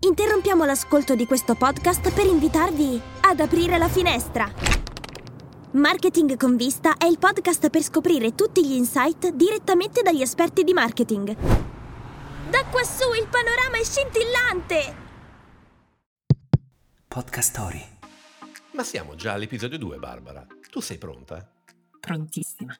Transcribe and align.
Interrompiamo 0.00 0.64
l'ascolto 0.64 1.16
di 1.16 1.26
questo 1.26 1.56
podcast 1.56 2.12
per 2.14 2.24
invitarvi 2.24 3.00
ad 3.22 3.40
aprire 3.40 3.78
la 3.78 3.88
finestra. 3.88 4.48
Marketing 5.72 6.36
con 6.36 6.54
vista 6.56 6.96
è 6.96 7.06
il 7.06 7.18
podcast 7.18 7.68
per 7.68 7.82
scoprire 7.82 8.36
tutti 8.36 8.64
gli 8.64 8.74
insight 8.74 9.30
direttamente 9.30 10.02
dagli 10.02 10.22
esperti 10.22 10.62
di 10.62 10.72
marketing. 10.72 11.34
Da 12.48 12.64
quassù 12.70 13.12
il 13.12 13.26
panorama 13.28 13.76
è 13.76 13.82
scintillante! 13.82 15.06
Podcast 17.08 17.50
Story. 17.50 17.84
Ma 18.74 18.84
siamo 18.84 19.16
già 19.16 19.32
all'episodio 19.32 19.78
2, 19.78 19.98
Barbara. 19.98 20.46
Tu 20.70 20.78
sei 20.78 20.98
pronta? 20.98 21.44
Prontissima. 21.98 22.72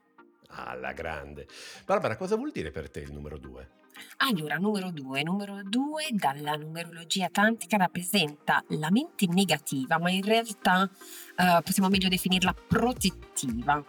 Alla 0.51 0.93
grande. 0.93 1.49
Barbara, 1.85 2.17
cosa 2.17 2.37
vuol 2.37 2.53
dire 2.53 2.71
per 2.71 2.89
te 2.89 3.01
il 3.01 3.13
numero 3.13 3.39
2? 3.39 3.71
Allora, 4.19 4.57
numero 4.57 4.91
due. 4.91 5.23
Numero 5.23 5.61
due 5.63 6.07
dalla 6.11 6.53
numerologia 6.57 7.29
tantrica 7.31 7.77
rappresenta 7.77 8.63
la 8.69 8.91
mente 8.91 9.27
negativa, 9.27 9.99
ma 9.99 10.11
in 10.11 10.23
realtà 10.23 10.89
eh, 11.37 11.61
possiamo 11.63 11.89
meglio 11.89 12.09
definirla 12.09 12.55
protettiva. 12.67 13.85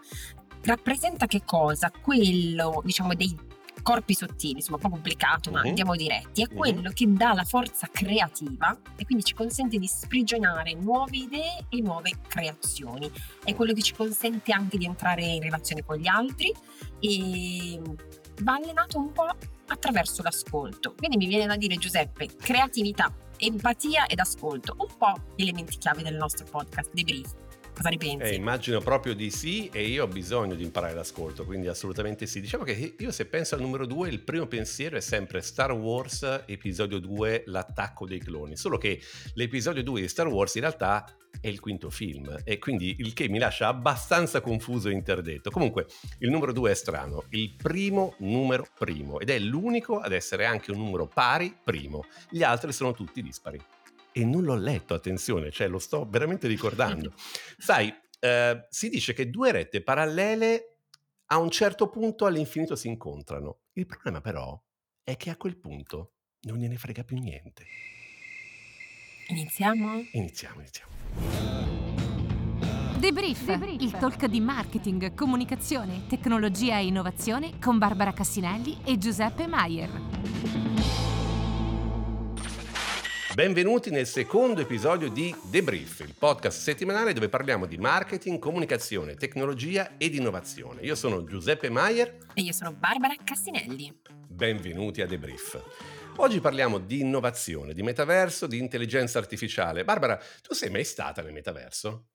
Rappresenta 0.61 1.25
che 1.25 1.43
cosa? 1.45 1.91
Quello, 1.91 2.81
diciamo, 2.83 3.13
dei 3.13 3.47
corpi 3.81 4.13
sottili, 4.13 4.55
insomma 4.55 4.75
un 4.75 4.83
po' 4.83 4.89
complicato, 4.89 5.51
ma 5.51 5.61
Mhm. 5.61 5.67
andiamo 5.67 5.95
diretti, 5.95 6.41
è 6.43 6.47
Mhm. 6.49 6.57
quello 6.57 6.91
che 6.93 7.05
dà 7.13 7.33
la 7.33 7.45
forza 7.45 7.87
creativa 7.89 8.77
e 8.97 9.05
quindi 9.05 9.23
ci 9.23 9.33
consente 9.33 9.77
di 9.77 9.87
sprigionare 9.87 10.73
nuove 10.73 11.15
idee 11.15 11.65
e 11.69 11.81
nuove 11.81 12.11
creazioni. 12.27 13.09
È 13.41 13.55
quello 13.55 13.71
che 13.73 13.81
ci 13.81 13.93
consente 13.95 14.51
anche 14.51 14.77
di 14.77 14.83
entrare 14.85 15.23
in 15.23 15.41
relazione 15.41 15.83
con 15.85 15.95
gli 15.95 16.07
altri 16.07 16.53
e 16.99 17.81
va 18.41 18.55
allenato 18.55 18.97
un 18.97 19.11
po' 19.13 19.29
attraverso 19.69 20.21
l'ascolto. 20.21 20.93
Quindi 20.97 21.17
mi 21.17 21.27
viene 21.27 21.45
da 21.45 21.55
dire 21.55 21.77
Giuseppe, 21.77 22.27
creatività, 22.35 23.13
empatia 23.37 24.05
ed 24.05 24.19
ascolto, 24.19 24.75
un 24.77 24.97
po' 24.97 25.13
gli 25.35 25.43
elementi 25.43 25.77
chiave 25.77 26.03
del 26.03 26.15
nostro 26.15 26.45
podcast 26.45 26.91
debrief. 26.93 27.33
Cosa 27.79 27.91
ne 27.91 27.97
pensi? 27.97 28.33
Eh, 28.33 28.35
immagino 28.35 28.81
proprio 28.81 29.13
di 29.13 29.31
sì 29.31 29.69
e 29.71 29.87
io 29.87 30.03
ho 30.03 30.07
bisogno 30.07 30.53
di 30.53 30.63
imparare 30.63 30.93
l'ascolto, 30.93 31.45
quindi 31.45 31.69
assolutamente 31.69 32.25
sì. 32.25 32.41
Diciamo 32.41 32.65
che 32.65 32.95
io 32.99 33.11
se 33.13 33.25
penso 33.25 33.55
al 33.55 33.61
numero 33.61 33.85
2 33.85 34.09
il 34.09 34.19
primo 34.19 34.47
pensiero 34.47 34.97
è 34.97 34.99
sempre 34.99 35.39
Star 35.39 35.71
Wars 35.71 36.43
episodio 36.45 36.99
2 36.99 37.43
l'attacco 37.45 38.05
dei 38.05 38.19
cloni, 38.19 38.57
solo 38.57 38.77
che 38.77 38.99
l'episodio 39.35 39.81
2 39.81 40.01
di 40.01 40.07
Star 40.09 40.27
Wars 40.27 40.55
in 40.55 40.61
realtà 40.61 41.05
è 41.39 41.47
il 41.47 41.61
quinto 41.61 41.89
film 41.89 42.41
e 42.43 42.59
quindi 42.59 42.97
il 42.99 43.13
che 43.13 43.29
mi 43.29 43.39
lascia 43.39 43.69
abbastanza 43.69 44.41
confuso 44.41 44.89
e 44.89 44.91
interdetto. 44.91 45.49
Comunque 45.49 45.85
il 46.17 46.29
numero 46.29 46.51
2 46.51 46.71
è 46.71 46.73
strano, 46.73 47.27
il 47.29 47.55
primo 47.55 48.15
numero 48.17 48.67
primo 48.77 49.21
ed 49.21 49.29
è 49.29 49.39
l'unico 49.39 49.99
ad 49.99 50.11
essere 50.11 50.43
anche 50.43 50.71
un 50.71 50.79
numero 50.79 51.07
pari 51.07 51.55
primo, 51.63 52.03
gli 52.29 52.43
altri 52.43 52.73
sono 52.73 52.91
tutti 52.91 53.21
dispari. 53.21 53.57
E 54.11 54.25
non 54.25 54.43
l'ho 54.43 54.55
letto, 54.55 54.93
attenzione, 54.93 55.51
cioè 55.51 55.67
lo 55.67 55.79
sto 55.79 56.07
veramente 56.09 56.47
ricordando. 56.47 57.13
Sai, 57.57 57.93
eh, 58.19 58.67
si 58.69 58.89
dice 58.89 59.13
che 59.13 59.29
due 59.29 59.51
rette 59.51 59.81
parallele 59.81 60.77
a 61.27 61.37
un 61.37 61.49
certo 61.49 61.89
punto 61.89 62.25
all'infinito 62.25 62.75
si 62.75 62.87
incontrano. 62.87 63.59
Il 63.73 63.85
problema 63.85 64.21
però 64.21 64.61
è 65.03 65.15
che 65.15 65.29
a 65.29 65.37
quel 65.37 65.57
punto 65.57 66.13
non 66.41 66.57
gliene 66.57 66.77
frega 66.77 67.03
più 67.03 67.17
niente. 67.17 67.65
Iniziamo? 69.27 70.05
Iniziamo, 70.11 70.59
iniziamo. 70.59 70.97
Debrief, 72.97 73.47
il 73.79 73.91
talk 73.91 74.25
di 74.25 74.41
marketing, 74.41 75.13
comunicazione, 75.13 76.05
tecnologia 76.07 76.79
e 76.79 76.87
innovazione 76.87 77.57
con 77.59 77.77
Barbara 77.77 78.11
Cassinelli 78.11 78.79
e 78.83 78.97
Giuseppe 78.97 79.47
Maier. 79.47 80.78
Benvenuti 83.39 83.89
nel 83.89 84.05
secondo 84.05 84.59
episodio 84.59 85.09
di 85.09 85.33
Debrief, 85.43 86.01
il 86.01 86.13
podcast 86.13 86.59
settimanale 86.59 87.13
dove 87.13 87.29
parliamo 87.29 87.67
di 87.67 87.77
marketing, 87.77 88.37
comunicazione, 88.37 89.15
tecnologia 89.15 89.95
ed 89.97 90.13
innovazione. 90.13 90.81
Io 90.81 90.93
sono 90.93 91.23
Giuseppe 91.23 91.69
Maier, 91.69 92.17
E 92.33 92.41
io 92.41 92.51
sono 92.51 92.73
Barbara 92.73 93.15
Cassinelli. 93.23 93.97
benvenuti 94.27 95.01
a 95.01 95.05
Debrief. 95.05 95.57
Oggi 96.17 96.41
parliamo 96.41 96.79
di 96.79 96.99
innovazione, 96.99 97.73
di 97.73 97.81
metaverso, 97.81 98.45
di 98.45 98.57
intelligenza 98.57 99.19
artificiale. 99.19 99.85
Barbara, 99.85 100.19
tu 100.41 100.53
sei 100.53 100.69
mai 100.69 100.83
stata 100.83 101.21
nel 101.21 101.31
metaverso? 101.31 102.07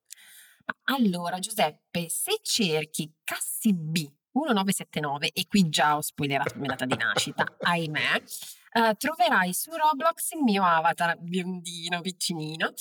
Allora, 0.83 1.39
Giuseppe, 1.39 2.07
se 2.07 2.37
cerchi 2.43 3.11
Cassi 3.23 3.73
B 3.73 4.07
1979, 4.31 5.31
e 5.33 5.47
qui 5.47 5.69
già 5.69 5.95
ho 5.95 6.01
spoilerato 6.01 6.53
la 6.53 6.59
mia 6.59 6.69
data 6.69 6.85
di 6.85 6.95
nascita, 6.95 7.45
ahimè, 7.61 8.21
eh, 8.77 8.93
troverai 8.97 9.53
su 9.53 9.71
Roblox 9.71 10.31
il 10.33 10.41
mio 10.43 10.63
avatar 10.65 11.17
biondino, 11.17 12.01
piccinino. 12.01 12.73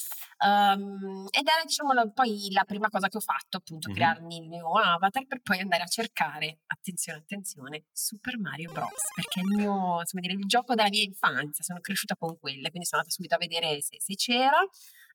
Ehm, 0.45 1.27
ed 1.31 1.47
era, 1.47 1.63
diciamo, 1.65 1.93
la- 1.93 2.09
poi 2.11 2.49
la 2.51 2.65
prima 2.65 2.89
cosa 2.89 3.07
che 3.09 3.17
ho 3.17 3.21
fatto, 3.21 3.59
appunto, 3.59 3.89
Mhm. 3.89 3.95
crearmi 3.95 4.37
il 4.39 4.49
mio 4.49 4.73
avatar 4.73 5.25
per 5.27 5.41
poi 5.41 5.61
andare 5.61 5.85
a 5.85 5.87
cercare, 5.87 6.59
attenzione, 6.67 7.21
attenzione, 7.21 7.85
Super 7.93 8.39
Mario 8.39 8.73
Bros. 8.73 8.91
Perché 9.15 9.41
è 9.41 9.43
il 9.45 9.49
mio, 9.51 10.01
insomma, 10.01 10.21
dire, 10.23 10.33
il 10.35 10.47
gioco 10.47 10.75
della 10.75 10.89
mia 10.89 11.03
infanzia, 11.05 11.63
sono 11.65 11.81
cresciuta 11.81 12.17
con 12.17 12.39
quelle, 12.41 12.69
quindi 12.71 12.87
sono 12.89 13.01
andata 13.03 13.11
subito 13.15 13.35
a 13.37 13.39
vedere 13.39 13.81
se, 13.81 13.97
se 14.01 14.15
c'era 14.17 14.61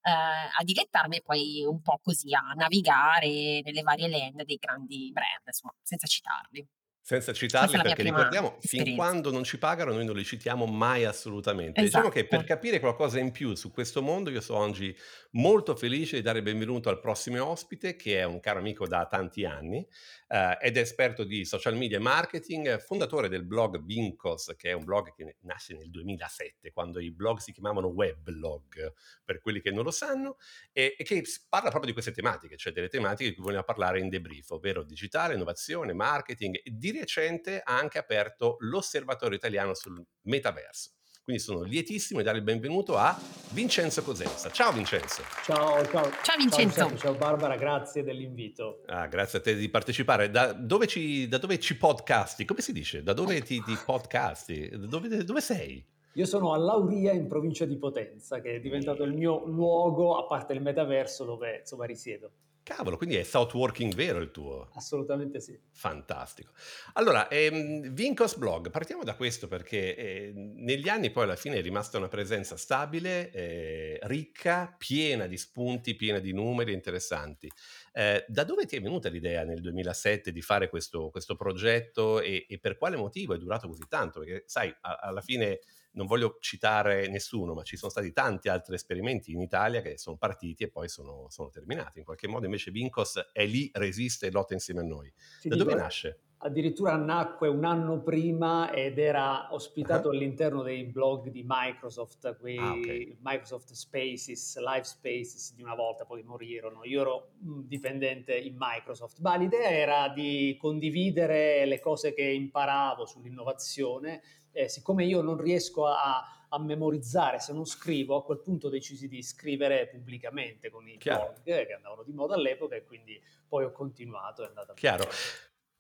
eh, 0.02 0.10
a 0.12 0.64
dilettarmi 0.64 1.18
e 1.18 1.22
poi 1.22 1.66
un 1.66 1.82
po' 1.82 2.00
così 2.02 2.34
a 2.34 2.54
navigare 2.56 3.60
nelle 3.64 3.82
varie 3.82 4.08
land 4.08 4.44
dei 4.44 4.56
grandi 4.56 5.12
brand, 5.12 5.42
insomma, 5.46 5.74
senza 5.84 6.08
citarli. 6.08 6.66
Senza 7.02 7.34
Questa 7.48 7.48
citarli 7.48 7.76
è 7.76 7.78
la 7.78 7.84
mia 7.86 7.96
perché 7.96 8.04
prima 8.04 8.18
ricordiamo, 8.20 8.58
fin 8.62 8.84
esperienza. 8.84 8.94
quando 8.94 9.32
non 9.32 9.44
ci 9.44 9.58
pagano 9.58 9.94
noi 9.94 10.06
non 10.06 10.16
li 10.16 10.24
citiamo 10.24 10.68
mai 10.68 11.06
assolutamente. 11.06 11.82
Diciamo 11.82 12.10
che 12.10 12.28
per 12.28 12.42
Esatto. 12.42 12.46
capire 12.46 12.80
qualcosa 12.80 13.18
in 13.18 13.32
più 13.32 13.56
su 13.56 13.72
questo 13.72 14.04
mondo 14.04 14.30
io 14.30 14.42
sono 14.42 14.60
oggi 14.60 14.96
molto 15.32 15.76
felice 15.76 16.18
di 16.18 16.22
dare 16.22 16.38
il 16.40 16.44
benvenuto 16.44 16.90
al 16.90 17.00
prossimo 17.00 17.44
ospite 17.44 17.96
che 17.96 18.20
è 18.20 18.26
un 18.26 18.40
caro 18.40 18.60
amico 18.60 18.86
da 18.86 19.08
tanti 19.08 19.44
anni 19.44 19.88
eh, 20.28 20.58
ed 20.62 20.78
è 20.78 20.82
esperto 20.82 21.24
di 21.24 21.46
social 21.46 21.76
media 21.76 21.98
e 21.98 22.02
marketing, 22.02 22.80
fondatore 22.80 23.28
del 23.28 23.44
blog 23.44 23.82
Vincos 23.84 24.54
che 24.56 24.70
è 24.70 24.74
un 24.74 24.84
blog 24.84 25.12
che 25.16 25.38
nasce 25.42 25.74
nel 25.76 25.90
2007 25.90 26.72
quando 26.72 27.00
i 27.00 27.12
blog 27.12 27.40
si 27.40 27.52
chiamavano 27.54 27.88
weblog 27.88 28.94
per 29.26 29.40
quelli 29.42 29.62
che 29.62 29.72
non 29.72 29.84
lo 29.84 29.92
sanno 29.92 30.38
e, 30.72 30.94
e 30.96 31.04
che 31.04 31.26
s- 31.26 31.44
parla 31.50 31.70
proprio 31.70 31.88
di 31.88 31.94
queste 31.94 32.12
tematiche, 32.12 32.56
cioè 32.56 32.72
delle 32.72 32.88
tematiche 32.90 33.30
di 33.30 33.36
cui 33.36 33.46
vogliamo 33.46 33.64
parlare 33.64 34.00
in 34.00 34.10
debrief, 34.10 34.52
ovvero 34.52 34.84
digitale, 34.84 35.34
innovazione, 35.34 35.94
marketing 35.94 36.56
e 36.64 36.70
di 36.72 36.98
recente 37.00 37.62
ha 37.64 37.78
anche 37.78 37.98
aperto 37.98 38.58
l'osservatorio 38.60 39.38
italiano 39.38 39.74
sul 39.74 40.04
metaverso. 40.24 40.92
Quindi 41.30 41.46
sono 41.46 41.62
lietissimo 41.62 42.20
di 42.20 42.26
dare 42.26 42.40
il 42.40 42.44
benvenuto 42.44 42.98
a 42.98 43.16
Vincenzo 43.52 44.02
Cosenza. 44.02 44.50
Ciao 44.50 44.72
Vincenzo. 44.72 45.22
Ciao, 45.44 45.86
ciao. 45.86 46.10
Ciao 46.24 46.38
Vincenzo. 46.38 46.80
Giuseppe, 46.80 46.98
ciao 46.98 47.14
Barbara, 47.14 47.56
grazie 47.56 48.04
dell'invito. 48.04 48.82
Ah, 48.88 49.06
grazie 49.06 49.38
a 49.38 49.42
te 49.44 49.56
di 49.56 49.70
partecipare. 49.70 50.32
Da 50.32 50.54
dove 50.54 50.88
ci, 50.88 51.28
da 51.28 51.38
dove 51.38 51.60
ci 51.60 51.78
podcasti? 51.78 52.46
Come 52.46 52.62
si 52.62 52.74
dice? 52.74 53.04
Da 53.04 53.14
dove 53.14 53.44
ti, 53.44 53.62
ti 53.62 53.78
podcasti? 53.86 54.72
Dove, 54.88 55.24
dove 55.24 55.42
sei? 55.42 55.86
Io 56.14 56.26
sono 56.26 56.52
a 56.52 56.58
Lauria 56.58 57.12
in 57.12 57.28
provincia 57.28 57.66
di 57.66 57.78
Potenza, 57.78 58.42
che 58.42 58.56
è 58.56 58.60
diventato 58.60 59.04
il 59.04 59.14
mio 59.14 59.46
luogo, 59.46 60.18
a 60.18 60.26
parte 60.26 60.54
il 60.54 60.62
metaverso, 60.64 61.26
dove 61.26 61.60
insomma 61.60 61.86
risiedo. 61.86 62.32
Cavolo, 62.70 62.98
quindi 62.98 63.16
è 63.16 63.24
South 63.24 63.52
Working 63.56 63.96
vero 63.96 64.20
il 64.20 64.30
tuo? 64.30 64.70
Assolutamente 64.76 65.40
sì. 65.40 65.60
Fantastico. 65.72 66.52
Allora, 66.94 67.28
ehm, 67.30 67.90
Vincos 67.94 68.36
Blog, 68.38 68.70
partiamo 68.70 69.04
da 69.04 69.16
questo 69.16 69.48
perché 69.48 69.96
eh, 69.96 70.32
negli 70.36 70.88
anni 70.88 71.10
poi 71.10 71.24
alla 71.24 71.36
fine 71.36 71.56
è 71.58 71.62
rimasta 71.62 71.98
una 71.98 72.10
presenza 72.10 72.58
stabile, 72.58 73.32
eh, 73.32 74.00
ricca, 74.04 74.76
piena 74.78 75.26
di 75.26 75.38
spunti, 75.38 75.96
piena 75.96 76.20
di 76.20 76.32
numeri 76.34 76.74
interessanti. 76.74 77.50
Eh, 77.94 78.24
da 78.28 78.44
dove 78.44 78.66
ti 78.66 78.76
è 78.76 78.82
venuta 78.82 79.10
l'idea 79.10 79.44
nel 79.44 79.62
2007 79.62 80.32
di 80.32 80.42
fare 80.42 80.70
questo, 80.70 81.10
questo 81.10 81.36
progetto 81.36 82.22
e, 82.22 82.46
e 82.48 82.60
per 82.60 82.78
quale 82.78 82.98
motivo 82.98 83.34
è 83.34 83.38
durato 83.40 83.68
così 83.68 83.88
tanto? 83.88 84.20
Perché 84.20 84.44
sai, 84.46 84.70
a- 84.82 84.98
alla 85.02 85.22
fine 85.22 85.60
non 85.92 86.06
voglio 86.06 86.38
citare 86.40 87.08
nessuno, 87.08 87.54
ma 87.54 87.64
ci 87.64 87.78
sono 87.78 87.92
stati 87.92 88.12
tanti 88.14 88.50
altri 88.50 88.76
esperimenti 88.76 89.32
in 89.32 89.42
Italia 89.42 89.82
che 89.82 89.98
sono 89.98 90.18
partiti 90.18 90.64
e 90.64 90.70
poi 90.70 90.88
sono, 90.90 91.28
sono 91.30 91.50
terminati. 91.50 92.00
In 92.00 92.06
qualche 92.06 92.28
modo 92.28 92.46
invece 92.46 92.72
Vincos 92.72 93.20
è 93.34 93.46
lì, 93.46 93.70
resiste 93.74 94.28
e 94.28 94.32
lotta 94.32 94.54
insieme 94.54 94.82
a 94.82 94.84
noi. 94.84 95.12
Ti 95.40 95.50
Da 95.50 95.56
dico, 95.56 95.56
dove 95.56 95.74
nasce? 95.76 96.22
Addirittura 96.42 96.96
nacque 96.96 97.50
un 97.50 97.66
anno 97.66 98.02
prima 98.02 98.72
ed 98.72 98.98
era 98.98 99.54
ospitato 99.54 100.10
Ah. 100.10 100.10
all'interno 100.10 100.64
dei 100.64 100.86
blog 100.86 101.30
di 101.30 101.44
Microsoft, 101.46 102.38
quei 102.40 102.58
Ah, 102.58 102.74
ok. 102.76 102.90
Microsoft 103.22 103.72
Spaces, 103.74 104.58
Live 104.58 104.86
Spaces 104.86 105.54
di 105.54 105.62
una 105.62 105.76
volta, 105.76 106.06
poi 106.06 106.24
morirono. 106.24 106.86
Io 106.86 107.02
ero 107.02 107.32
mm, 107.44 107.62
dipendente 107.68 108.38
in 108.38 108.56
Microsoft, 108.58 109.20
ma 109.20 109.36
l'idea 109.36 109.70
era 109.70 110.10
di 110.10 110.56
condividere 110.60 111.66
le 111.66 111.80
cose 111.82 112.14
che 112.14 112.24
imparavo 112.24 113.06
sull'innovazione. 113.06 114.22
Eh, 114.52 114.68
siccome 114.68 115.06
io 115.06 115.22
non 115.22 115.38
riesco 115.38 115.88
a, 115.88 116.46
a 116.50 116.60
memorizzare 116.60 117.40
se 117.40 117.54
non 117.54 117.66
scrivo, 117.66 118.18
a 118.18 118.24
quel 118.24 118.40
punto 118.40 118.70
decisi 118.70 119.08
di 119.08 119.22
scrivere 119.22 119.88
pubblicamente 119.88 120.70
con 120.70 120.88
i 120.88 120.98
Chiaro. 120.98 121.34
blog 121.44 121.60
eh, 121.60 121.66
che 121.68 121.74
andavano 121.74 122.04
di 122.04 122.12
moda 122.12 122.36
all'epoca 122.36 122.76
e 122.76 122.84
quindi 122.84 123.22
poi 123.48 123.64
ho 123.66 123.72
continuato. 123.72 124.44
È 124.44 124.48
andata 124.48 124.74
Chiaro. 124.74 125.08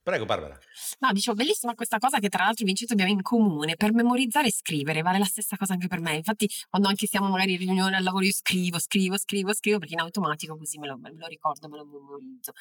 Prego 0.01 0.25
Barbara. 0.25 0.57
No, 0.99 1.11
dicevo, 1.11 1.35
bellissima 1.35 1.75
questa 1.75 1.99
cosa 1.99 2.19
che 2.19 2.29
tra 2.29 2.45
l'altro 2.45 2.65
Vincenzo 2.65 2.93
abbiamo 2.93 3.11
in 3.11 3.21
comune, 3.21 3.75
per 3.75 3.93
memorizzare 3.93 4.47
e 4.47 4.51
scrivere, 4.51 5.01
vale 5.01 5.19
la 5.19 5.25
stessa 5.25 5.55
cosa 5.55 5.73
anche 5.73 5.87
per 5.87 5.99
me. 5.99 6.15
Infatti 6.15 6.49
quando 6.67 6.87
anche 6.87 7.05
siamo 7.05 7.29
magari 7.29 7.51
in 7.51 7.59
riunione 7.59 7.95
al 7.95 8.03
lavoro 8.03 8.23
io 8.23 8.31
scrivo, 8.31 8.79
scrivo, 8.79 9.17
scrivo, 9.17 9.53
scrivo, 9.53 9.77
perché 9.77 9.93
in 9.93 9.99
automatico 9.99 10.57
così 10.57 10.79
me 10.79 10.87
lo, 10.87 10.97
me 10.97 11.13
lo 11.13 11.27
ricordo, 11.27 11.67
me 11.67 11.77
lo 11.77 11.85
memorizzo. 11.85 12.53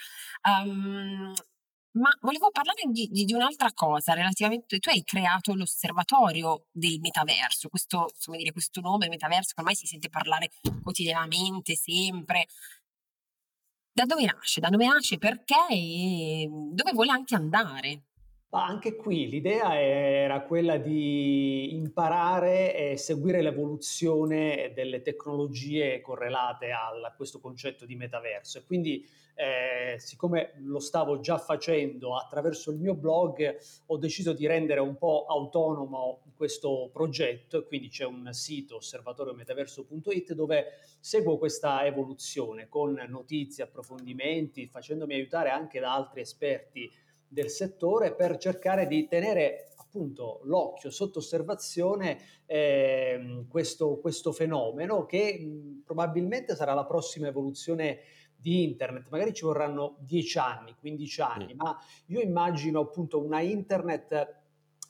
Um, 0.43 1.33
ma 1.99 2.11
volevo 2.21 2.51
parlare 2.51 2.83
di, 2.91 3.09
di, 3.11 3.25
di, 3.25 3.35
un'altra 3.35 3.73
cosa 3.73 4.15
relativamente. 4.15 4.79
Tu 4.79 4.89
hai 4.91 5.03
creato 5.03 5.55
l'osservatorio 5.55 6.67
del 6.71 6.99
metaverso, 7.01 7.69
questo, 7.69 8.11
dire, 8.37 8.53
questo 8.53 8.81
nome 8.81 9.09
metaverso 9.09 9.53
che 9.55 9.61
ormai 9.61 9.75
si 9.75 9.87
sente 9.87 10.09
parlare 10.09 10.51
quotidianamente, 10.83 11.75
sempre. 11.75 12.47
Da 13.93 14.05
dove 14.05 14.25
nasce? 14.25 14.61
Da 14.61 14.69
dove 14.69 14.87
nasce? 14.87 15.19
Perché? 15.19 15.67
E 15.71 16.49
dove 16.49 16.93
vuole 16.93 17.11
anche 17.11 17.35
andare? 17.35 18.05
Ma 18.51 18.65
anche 18.65 18.97
qui 18.97 19.29
l'idea 19.29 19.79
era 19.79 20.41
quella 20.41 20.79
di 20.79 21.75
imparare 21.75 22.93
e 22.93 22.97
seguire 22.97 23.43
l'evoluzione 23.43 24.73
delle 24.75 25.03
tecnologie 25.03 26.01
correlate 26.01 26.71
a 26.71 27.13
questo 27.15 27.41
concetto 27.41 27.85
di 27.85 27.95
metaverso. 27.95 28.57
E 28.57 28.65
quindi 28.65 29.07
eh, 29.35 29.99
siccome 29.99 30.55
lo 30.63 30.79
stavo 30.79 31.21
già 31.21 31.37
facendo 31.37 32.17
attraverso 32.17 32.71
il 32.71 32.79
mio 32.79 32.95
blog 32.95 33.57
ho 33.87 33.97
deciso 33.99 34.33
di 34.33 34.47
rendere 34.47 34.81
un 34.81 34.97
po' 34.97 35.27
autonomo 35.29 36.23
questo 36.35 36.89
progetto. 36.91 37.59
E 37.59 37.67
quindi 37.67 37.89
c'è 37.89 38.07
un 38.07 38.33
sito 38.33 38.77
osservatoriometaverso.it 38.77 40.33
dove 40.33 40.73
seguo 41.01 41.37
questa 41.37 41.85
evoluzione 41.85 42.67
con 42.67 42.95
notizie, 43.09 43.65
approfondimenti, 43.65 44.69
facendomi 44.69 45.13
aiutare 45.13 45.51
anche 45.51 45.81
da 45.81 45.93
altri 45.93 46.23
esperti 46.23 46.91
del 47.29 47.51
settore 47.51 48.15
per 48.15 48.37
cercare 48.39 48.87
di 48.87 49.07
tenere 49.07 49.69
appunto 49.77 50.41
l'occhio 50.45 50.91
sotto 50.91 51.19
osservazione 51.19 52.19
eh, 52.47 53.45
questo, 53.49 53.99
questo, 53.99 54.33
fenomeno 54.33 55.07
che 55.07 55.39
mh, 55.39 55.83
probabilmente 55.85 56.55
sarà 56.55 56.75
la 56.75 56.85
prossima 56.85 57.29
evoluzione 57.29 58.01
di 58.41 58.63
internet, 58.63 59.09
magari 59.11 59.33
ci 59.33 59.45
vorranno 59.45 59.97
10 60.01 60.39
anni, 60.39 60.75
15 60.79 61.21
anni, 61.21 61.55
mm. 61.55 61.57
ma 61.57 61.77
io 62.07 62.21
immagino 62.21 62.81
appunto 62.81 63.23
una 63.23 63.41
internet 63.41 64.37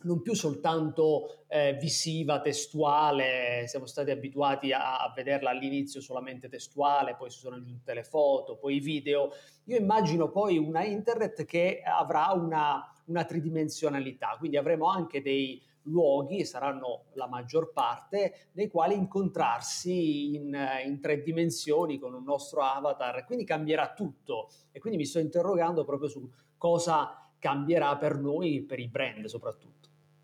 non 0.03 0.23
più 0.23 0.35
soltanto 0.35 1.45
eh, 1.49 1.77
visiva, 1.81 2.41
testuale, 2.41 3.65
siamo 3.67 3.87
stati 3.87 4.11
abituati 4.11 4.73
a, 4.73 4.99
a, 4.99 5.13
vederla 5.15 5.51
all'inizio 5.51 6.01
solamente 6.01 6.49
testuale, 6.49 7.17
poi 7.17 7.31
si 7.31 7.39
sono 7.39 7.57
aggiunte 7.57 7.95
le 7.95 8.05
foto, 8.05 8.57
poi 8.57 8.77
i 8.77 8.81
video. 8.81 9.31
Io 9.65 9.77
immagino 9.77 10.31
poi 10.31 10.59
una 10.59 10.85
internet 10.85 11.45
che 11.45 11.83
avrà 11.85 12.31
una, 12.33 12.81
una 13.07 13.25
tridimensionalità, 13.25 14.37
quindi 14.39 14.57
avremo 14.57 14.89
anche 14.89 15.21
dei 15.21 15.61
luoghi, 15.89 16.45
saranno 16.45 17.07
la 17.15 17.27
maggior 17.27 17.73
parte, 17.73 18.51
nei 18.53 18.69
quali 18.69 18.95
incontrarsi 18.95 20.35
in, 20.35 20.57
in 20.85 21.01
tre 21.01 21.23
dimensioni 21.23 21.99
con 21.99 22.15
un 22.15 22.23
nostro 22.23 22.63
avatar, 22.63 23.25
quindi 23.25 23.45
cambierà 23.45 23.93
tutto 23.95 24.51
e 24.71 24.79
quindi 24.79 24.99
mi 24.99 25.07
sto 25.07 25.19
interrogando 25.19 25.85
proprio 25.85 26.09
su 26.09 26.31
cosa 26.57 27.31
cambierà 27.39 27.97
per 27.97 28.19
noi, 28.19 28.63
per 28.63 28.79
i 28.79 28.89
brand 28.89 29.25
soprattutto. 29.27 29.78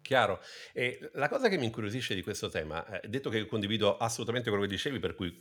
Chiaro. 0.04 0.38
E 0.74 1.10
la 1.14 1.30
cosa 1.30 1.48
che 1.48 1.56
mi 1.56 1.64
incuriosisce 1.64 2.14
di 2.14 2.22
questo 2.22 2.50
tema, 2.50 3.00
eh, 3.00 3.08
detto 3.08 3.30
che 3.30 3.46
condivido 3.46 3.96
assolutamente 3.96 4.50
quello 4.50 4.66
che 4.66 4.70
dicevi, 4.70 4.98
per 4.98 5.14
cui 5.14 5.34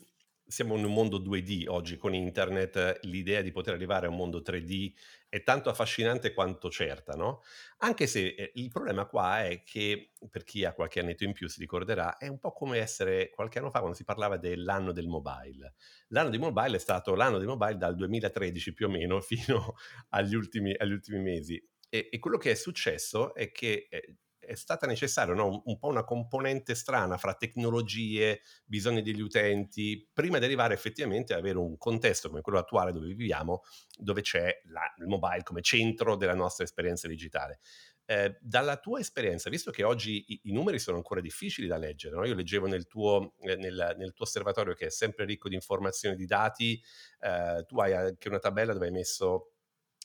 siamo 0.45 0.77
in 0.77 0.85
un 0.85 0.93
mondo 0.93 1.19
2D 1.19 1.67
oggi 1.67 1.97
con 1.97 2.13
internet, 2.13 2.99
l'idea 3.03 3.41
di 3.41 3.51
poter 3.51 3.73
arrivare 3.73 4.05
a 4.05 4.09
un 4.09 4.15
mondo 4.15 4.41
3D 4.41 4.93
è 5.27 5.43
tanto 5.43 5.69
affascinante 5.69 6.33
quanto 6.33 6.69
certa, 6.69 7.13
no? 7.13 7.41
Anche 7.79 8.07
se 8.07 8.35
eh, 8.37 8.51
il 8.55 8.69
problema 8.69 9.05
qua 9.05 9.43
è 9.43 9.63
che, 9.63 10.13
per 10.29 10.45
chi 10.45 10.63
ha 10.63 10.73
qualche 10.73 11.01
annetto 11.01 11.25
in 11.25 11.33
più 11.33 11.49
si 11.49 11.59
ricorderà, 11.59 12.15
è 12.15 12.29
un 12.29 12.39
po' 12.39 12.53
come 12.53 12.77
essere 12.77 13.31
qualche 13.31 13.59
anno 13.59 13.69
fa 13.69 13.79
quando 13.79 13.97
si 13.97 14.05
parlava 14.05 14.37
dell'anno 14.37 14.93
del 14.93 15.07
mobile. 15.07 15.73
L'anno 16.09 16.29
del 16.29 16.39
mobile 16.39 16.77
è 16.77 16.79
stato 16.79 17.15
l'anno 17.15 17.37
del 17.37 17.47
mobile 17.47 17.75
dal 17.75 17.95
2013 17.95 18.73
più 18.73 18.87
o 18.87 18.89
meno 18.89 19.19
fino 19.21 19.75
agli 20.11 20.35
ultimi, 20.35 20.73
agli 20.73 20.93
ultimi 20.93 21.19
mesi. 21.19 21.61
E, 21.89 22.07
e, 22.11 22.17
quello 22.17 22.37
che 22.37 22.51
è 22.51 22.55
successo 22.55 23.35
è 23.35 23.51
che 23.51 23.87
eh, 23.89 24.15
è 24.45 24.55
stata 24.55 24.85
necessaria 24.85 25.33
no? 25.33 25.61
un, 25.65 25.79
po' 25.79 25.87
una 25.87 26.03
componente 26.03 26.75
strana 26.75 27.17
fra 27.17 27.33
tecnologie, 27.35 28.41
bisogni 28.65 29.01
degli 29.01 29.21
utenti, 29.21 30.07
prima 30.11 30.39
di 30.39 30.45
arrivare 30.45 30.73
effettivamente 30.73 31.33
ad 31.33 31.39
avere 31.39 31.57
un 31.57 31.77
contesto 31.77 32.29
come 32.29 32.41
quello 32.41 32.59
attuale 32.59 32.91
dove 32.91 33.07
viviamo, 33.07 33.61
dove 33.97 34.21
c'è 34.21 34.61
la, 34.65 34.81
il 34.97 35.07
mobile 35.07 35.43
come 35.43 35.61
centro 35.61 36.15
della 36.15 36.35
nostra 36.35 36.63
esperienza 36.63 37.07
digitale. 37.07 37.59
Eh, 38.05 38.37
dalla 38.41 38.75
tua 38.77 38.99
esperienza, 38.99 39.49
visto 39.49 39.71
che 39.71 39.83
oggi 39.83 40.25
i, 40.27 40.39
i, 40.43 40.51
numeri 40.51 40.77
sono 40.77 40.97
ancora 40.97 41.21
difficili 41.21 41.67
da 41.67 41.77
leggere, 41.77 42.15
no? 42.15 42.25
io 42.25 42.35
leggevo 42.35 42.67
nel 42.67 42.85
tuo, 42.85 43.35
eh, 43.39 43.55
nel, 43.55 43.95
nel 43.97 44.11
tuo, 44.13 44.25
osservatorio 44.25 44.73
che 44.73 44.87
è 44.87 44.89
sempre 44.89 45.23
ricco 45.23 45.47
di 45.47 45.55
informazioni, 45.55 46.17
di 46.17 46.25
dati, 46.25 46.81
eh, 47.21 47.63
tu 47.65 47.79
hai 47.79 47.93
anche 47.93 48.27
una 48.27 48.39
tabella 48.39 48.73
dove 48.73 48.87
hai 48.87 48.91
messo 48.91 49.52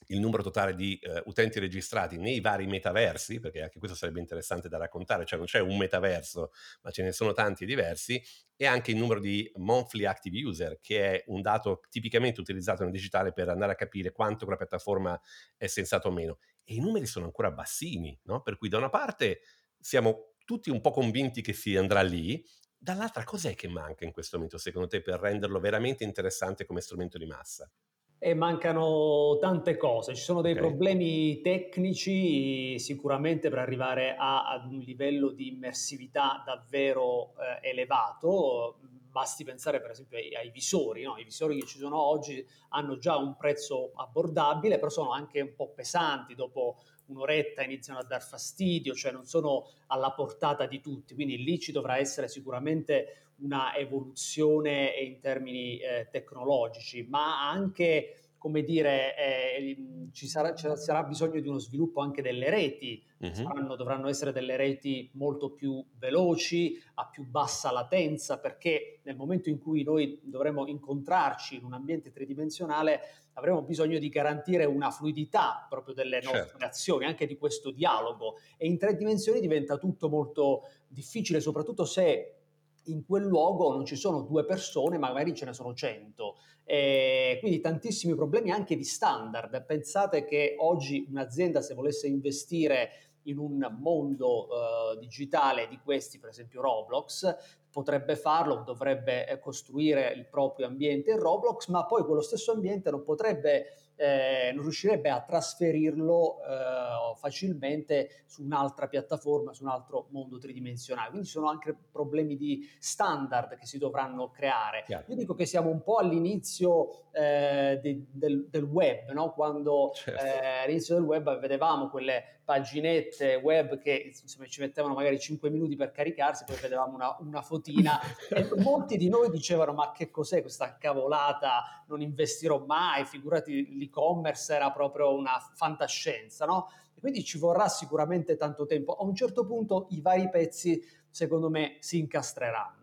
il 0.07 0.21
numero 0.21 0.43
totale 0.43 0.75
di 0.75 0.99
uh, 1.03 1.29
utenti 1.29 1.59
registrati 1.59 2.17
nei 2.17 2.41
vari 2.41 2.67
metaversi, 2.67 3.41
perché 3.41 3.63
anche 3.63 3.79
questo 3.79 3.97
sarebbe 3.97 4.21
interessante 4.21 4.69
da 4.69 4.79
raccontare, 4.79 5.25
cioè 5.25 5.39
non 5.39 5.47
c'è 5.47 5.61
un 5.61 5.77
metaverso, 5.77 6.51
ma 6.83 6.91
ce 6.91 7.03
ne 7.03 7.13
sono 7.13 7.33
tanti 7.33 7.67
diversi, 7.67 8.23
e 8.57 8.67
anche 8.67 8.91
il 8.93 8.97
numero 8.97 9.21
di 9.21 9.51
monthly 9.57 10.05
active 10.05 10.43
user, 10.43 10.79
che 10.81 11.11
è 11.11 11.25
un 11.27 11.43
dato 11.43 11.81
tipicamente 11.91 12.41
utilizzato 12.41 12.83
nel 12.83 12.93
digitale 12.93 13.33
per 13.33 13.49
andare 13.49 13.73
a 13.73 13.75
capire 13.75 14.13
quanto 14.13 14.45
quella 14.45 14.59
piattaforma 14.59 15.21
è 15.57 15.67
sensata 15.67 16.09
o 16.09 16.11
meno. 16.11 16.39
E 16.65 16.75
i 16.75 16.81
numeri 16.81 17.07
sono 17.07 17.27
ancora 17.27 17.51
bassini, 17.51 18.19
no? 18.25 18.43
Per 18.43 18.57
cui 18.57 18.69
da 18.69 18.79
una 18.79 18.91
parte 18.91 19.41
siamo 19.79 20.35
tutti 20.45 20.71
un 20.71 20.81
po' 20.81 20.91
convinti 20.91 21.43
che 21.43 21.53
si 21.53 21.77
andrà 21.77 22.03
lì, 22.03 22.43
dall'altra 22.77 23.25
cos'è 23.25 23.55
che 23.55 23.69
manca 23.69 24.05
in 24.05 24.13
questo 24.13 24.37
momento 24.37 24.57
secondo 24.59 24.87
te 24.89 25.03
per 25.03 25.19
renderlo 25.21 25.59
veramente 25.61 26.05
interessante 26.05 26.65
come 26.65 26.81
strumento 26.81 27.19
di 27.19 27.27
massa? 27.27 27.71
E 28.21 28.35
mancano 28.35 29.39
tante 29.41 29.77
cose, 29.77 30.13
ci 30.17 30.23
sono 30.23 30.41
dei 30.41 30.53
okay. 30.53 30.65
problemi 30.65 31.41
tecnici 31.41 32.77
sicuramente 32.77 33.49
per 33.49 33.61
arrivare 33.61 34.17
a, 34.19 34.49
ad 34.49 34.73
un 34.73 34.81
livello 34.81 35.31
di 35.31 35.47
immersività 35.47 36.43
davvero 36.45 37.35
eh, 37.37 37.69
elevato. 37.71 38.81
Basti 39.09 39.45
pensare 39.45 39.81
per 39.81 39.91
esempio 39.91 40.19
ai, 40.19 40.35
ai 40.35 40.51
visori, 40.51 41.05
no? 41.05 41.17
i 41.17 41.23
visori 41.23 41.61
che 41.61 41.67
ci 41.67 41.79
sono 41.79 41.97
oggi 42.01 42.45
hanno 42.71 42.99
già 42.99 43.17
un 43.17 43.37
prezzo 43.37 43.93
abbordabile, 43.95 44.79
però 44.79 44.91
sono 44.91 45.13
anche 45.13 45.41
un 45.41 45.55
po' 45.55 45.69
pesanti, 45.69 46.35
dopo 46.35 46.79
un'oretta 47.07 47.63
iniziano 47.63 48.01
a 48.01 48.05
dar 48.05 48.23
fastidio, 48.23 48.95
cioè 48.95 49.13
non 49.13 49.27
sono 49.27 49.69
alla 49.87 50.11
portata 50.11 50.67
di 50.67 50.81
tutti, 50.81 51.15
quindi 51.15 51.43
lì 51.43 51.59
ci 51.59 51.71
dovrà 51.71 51.99
essere 51.99 52.27
sicuramente 52.27 53.28
una 53.41 53.77
evoluzione 53.77 54.91
in 55.01 55.21
termini 55.21 55.79
eh, 55.79 56.09
tecnologici, 56.11 57.07
ma 57.09 57.49
anche 57.49 58.29
come 58.39 58.63
dire, 58.63 59.17
eh, 59.17 59.77
ci, 60.13 60.29
sarà, 60.29 60.55
ci, 60.55 60.69
sarà, 60.77 61.03
bisogno 61.03 61.41
di 61.41 61.49
uno 61.49 61.59
sviluppo 61.59 62.01
anche 62.01 62.23
delle 62.23 62.49
reti, 62.49 63.03
uh-huh. 63.19 63.35
Saranno, 63.35 63.75
dovranno 63.75 64.09
essere 64.09 64.33
delle 64.33 64.57
reti 64.57 65.11
molto 65.15 65.51
più 65.51 65.85
veloci, 65.99 66.81
a 66.95 67.09
più 67.09 67.27
bassa 67.27 67.73
latenza, 67.73 68.39
perché 68.39 69.01
nel 69.03 69.17
momento 69.17 69.49
in 69.49 69.59
cui 69.59 69.83
noi 69.83 70.21
dovremo 70.23 70.69
incontrarci 70.69 71.57
in 71.57 71.65
un 71.65 71.73
ambiente 71.73 72.13
tridimensionale 72.13 73.01
avremo 73.35 73.63
bisogno 73.63 73.99
di 73.99 74.09
garantire 74.09 74.65
una 74.65 74.91
fluidità 74.91 75.67
proprio 75.69 75.95
delle 75.95 76.21
nostre 76.23 76.49
certo. 76.49 76.65
azioni, 76.65 77.05
anche 77.05 77.27
di 77.27 77.37
questo 77.37 77.71
dialogo. 77.71 78.37
E 78.57 78.67
in 78.67 78.79
tre 78.79 78.97
dimensioni 78.97 79.41
diventa 79.41 79.79
tutto 79.79 80.09
molto 80.09 80.63
difficile, 80.89 81.41
soprattutto 81.41 81.85
se 81.85 82.38
in 82.85 83.05
quel 83.05 83.25
luogo 83.25 83.73
non 83.73 83.85
ci 83.85 83.97
sono 83.97 84.23
due 84.23 84.45
persone, 84.45 84.99
ma 84.99 85.09
magari 85.09 85.35
ce 85.35 85.45
ne 85.45 85.53
sono 85.53 85.75
cento. 85.75 86.37
Eh, 86.65 87.39
quindi 87.41 87.61
tantissimi 87.61 88.15
problemi 88.15 88.51
anche 88.51 88.77
di 88.77 88.85
standard. 88.85 89.65
Pensate 89.65 90.25
che 90.25 90.55
oggi 90.59 91.07
un'azienda 91.09 91.61
se 91.61 91.75
volesse 91.75 92.07
investire 92.07 92.91
in 93.23 93.39
un 93.39 93.77
mondo 93.79 94.47
uh, 94.47 94.99
digitale 94.99 95.69
di 95.69 95.79
questi, 95.83 96.19
per 96.19 96.31
esempio 96.31 96.63
Roblox, 96.63 97.37
potrebbe 97.79 98.17
farlo, 98.17 98.65
dovrebbe 98.65 99.29
eh, 99.29 99.39
costruire 99.39 100.13
il 100.13 100.27
proprio 100.27 100.67
ambiente 100.67 101.13
in 101.13 101.21
Roblox, 101.21 101.69
ma 101.69 101.87
poi 101.87 102.03
quello 102.03 102.23
stesso 102.23 102.51
ambiente 102.51 102.91
non 102.91 103.05
potrebbe 103.05 103.67
eh, 103.99 104.53
non 104.55 104.63
riuscirebbe 104.63 105.11
a 105.11 105.21
trasferirlo 105.21 106.39
eh, 106.41 107.17
facilmente 107.17 108.23
su 108.27 108.45
un'altra 108.45 108.87
piattaforma, 108.87 109.53
su 109.53 109.65
un 109.65 109.71
altro 109.71 110.07
mondo 110.11 110.39
tridimensionale. 110.39 111.09
Quindi 111.09 111.27
ci 111.27 111.33
sono 111.33 111.49
anche 111.49 111.77
problemi 111.91 112.37
di 112.37 112.67
standard 112.79 113.57
che 113.59 113.67
si 113.67 113.77
dovranno 113.77 114.31
creare. 114.31 114.85
Chiaro. 114.87 115.05
Io 115.09 115.17
dico 115.17 115.35
che 115.35 115.47
siamo 115.47 115.69
un 115.69 115.83
po' 115.83 115.97
all'inizio 115.97 117.11
eh, 117.11 117.81
de, 117.83 118.05
del, 118.13 118.47
del, 118.49 118.63
web, 118.63 119.11
no? 119.11 119.33
quando 119.33 119.91
certo. 119.95 120.23
Eh, 120.23 120.63
all'inizio 120.63 120.95
del 120.95 121.05
web 121.05 121.39
vedevamo 121.41 121.89
quelle 121.89 122.39
paginette 122.45 123.35
web 123.35 123.79
che 123.79 124.13
insomma, 124.17 124.47
ci 124.47 124.61
mettevano 124.61 124.95
magari 124.95 125.19
5 125.19 125.51
minuti 125.51 125.75
per 125.75 125.91
caricarsi, 125.91 126.45
poi 126.45 126.57
vedevamo 126.63 126.95
una, 126.95 127.17
una 127.19 127.43
fotina 127.69 128.01
e 128.31 128.49
molti 128.61 128.97
di 128.97 129.09
noi 129.09 129.31
dicevano 129.31 129.73
ma 129.73 129.93
che 129.93 130.11
cos'è 130.11 130.41
questa 130.41 130.77
cavolata, 130.79 131.85
non 131.87 132.01
investirò 132.01 132.65
mai, 132.65 133.05
figurati 133.05 133.77
l'e-commerce 133.77 134.55
era 134.55 134.71
proprio 134.73 135.15
una 135.15 135.39
fantascienza, 135.55 136.47
no? 136.47 136.71
E 136.95 137.01
quindi 137.01 137.23
ci 137.23 137.39
vorrà 137.39 137.69
sicuramente 137.69 138.37
tanto 138.37 138.67
tempo. 138.67 138.95
A 138.95 139.05
un 139.05 139.15
certo 139.15 139.47
punto 139.47 139.87
i 139.91 140.01
vari 140.01 140.29
pezzi, 140.31 140.83
secondo 141.11 141.49
me, 141.49 141.77
si 141.81 141.99
incastreranno. 141.99 142.77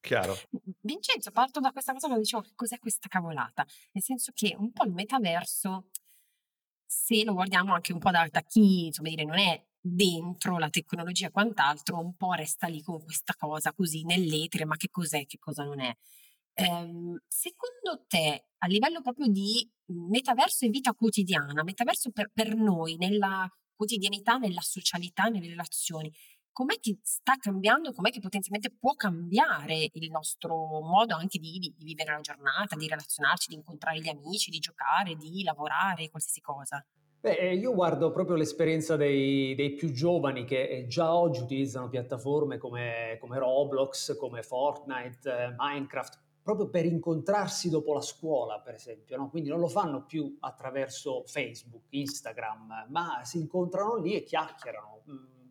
Chiaro. 0.00 0.34
Vincenzo, 0.80 1.30
parto 1.30 1.60
da 1.60 1.72
questa 1.72 1.92
cosa 1.92 2.06
quando 2.06 2.24
dicevo 2.24 2.42
che 2.42 2.52
cos'è 2.54 2.78
questa 2.78 3.08
cavolata, 3.08 3.66
nel 3.92 4.02
senso 4.02 4.32
che 4.34 4.56
un 4.58 4.72
po' 4.72 4.84
il 4.84 4.92
metaverso, 4.92 5.88
se 6.86 7.22
lo 7.22 7.34
guardiamo 7.34 7.74
anche 7.74 7.92
un 7.92 7.98
po' 7.98 8.10
da, 8.10 8.26
da 8.30 8.40
chi 8.40 8.86
insomma, 8.86 9.10
dire, 9.10 9.24
non 9.24 9.38
è 9.38 9.62
dentro 9.80 10.58
la 10.58 10.68
tecnologia 10.68 11.28
e 11.28 11.30
quant'altro, 11.30 11.98
un 11.98 12.14
po' 12.14 12.32
resta 12.32 12.66
lì 12.66 12.82
con 12.82 13.02
questa 13.02 13.34
cosa 13.36 13.72
così 13.72 14.04
nell'etere, 14.04 14.64
ma 14.64 14.76
che 14.76 14.88
cos'è, 14.90 15.24
che 15.26 15.38
cosa 15.38 15.64
non 15.64 15.80
è. 15.80 15.94
Ehm, 16.54 17.18
secondo 17.26 18.04
te, 18.06 18.48
a 18.58 18.66
livello 18.66 19.00
proprio 19.00 19.28
di 19.28 19.68
metaverso 19.86 20.66
e 20.66 20.68
vita 20.68 20.92
quotidiana, 20.92 21.62
metaverso 21.62 22.10
per, 22.10 22.30
per 22.32 22.54
noi, 22.54 22.96
nella 22.96 23.48
quotidianità, 23.74 24.36
nella 24.36 24.60
socialità, 24.60 25.24
nelle 25.24 25.48
relazioni, 25.48 26.12
com'è 26.52 26.78
che 26.78 26.98
sta 27.02 27.36
cambiando, 27.36 27.92
com'è 27.92 28.10
che 28.10 28.20
potenzialmente 28.20 28.76
può 28.76 28.92
cambiare 28.94 29.88
il 29.92 30.10
nostro 30.10 30.54
modo 30.82 31.14
anche 31.14 31.38
di, 31.38 31.58
di, 31.58 31.74
di, 31.74 31.84
vivere 31.84 32.12
la 32.12 32.20
giornata, 32.20 32.76
di 32.76 32.88
relazionarci, 32.88 33.48
di 33.48 33.54
incontrare 33.54 33.98
gli 34.00 34.08
amici, 34.08 34.50
di 34.50 34.58
giocare, 34.58 35.16
di 35.16 35.42
lavorare, 35.42 36.10
qualsiasi 36.10 36.40
cosa? 36.40 36.84
Beh, 37.22 37.36
eh, 37.36 37.54
io 37.54 37.74
guardo 37.74 38.10
proprio 38.12 38.34
l'esperienza 38.34 38.96
dei, 38.96 39.54
dei 39.54 39.72
più 39.74 39.92
giovani 39.92 40.46
che 40.46 40.68
eh, 40.68 40.86
già 40.86 41.14
oggi 41.14 41.42
utilizzano 41.42 41.90
piattaforme 41.90 42.56
come, 42.56 43.18
come 43.20 43.38
Roblox, 43.38 44.16
come 44.16 44.42
Fortnite, 44.42 45.30
eh, 45.30 45.54
Minecraft, 45.54 46.18
proprio 46.42 46.68
per 46.68 46.86
incontrarsi 46.86 47.68
dopo 47.68 47.92
la 47.92 48.00
scuola, 48.00 48.58
per 48.60 48.72
esempio. 48.72 49.18
No? 49.18 49.28
Quindi 49.28 49.50
non 49.50 49.60
lo 49.60 49.68
fanno 49.68 50.06
più 50.06 50.38
attraverso 50.40 51.22
Facebook, 51.26 51.82
Instagram, 51.90 52.86
ma 52.88 53.20
si 53.22 53.38
incontrano 53.38 53.96
lì 53.96 54.14
e 54.14 54.22
chiacchierano. 54.22 55.02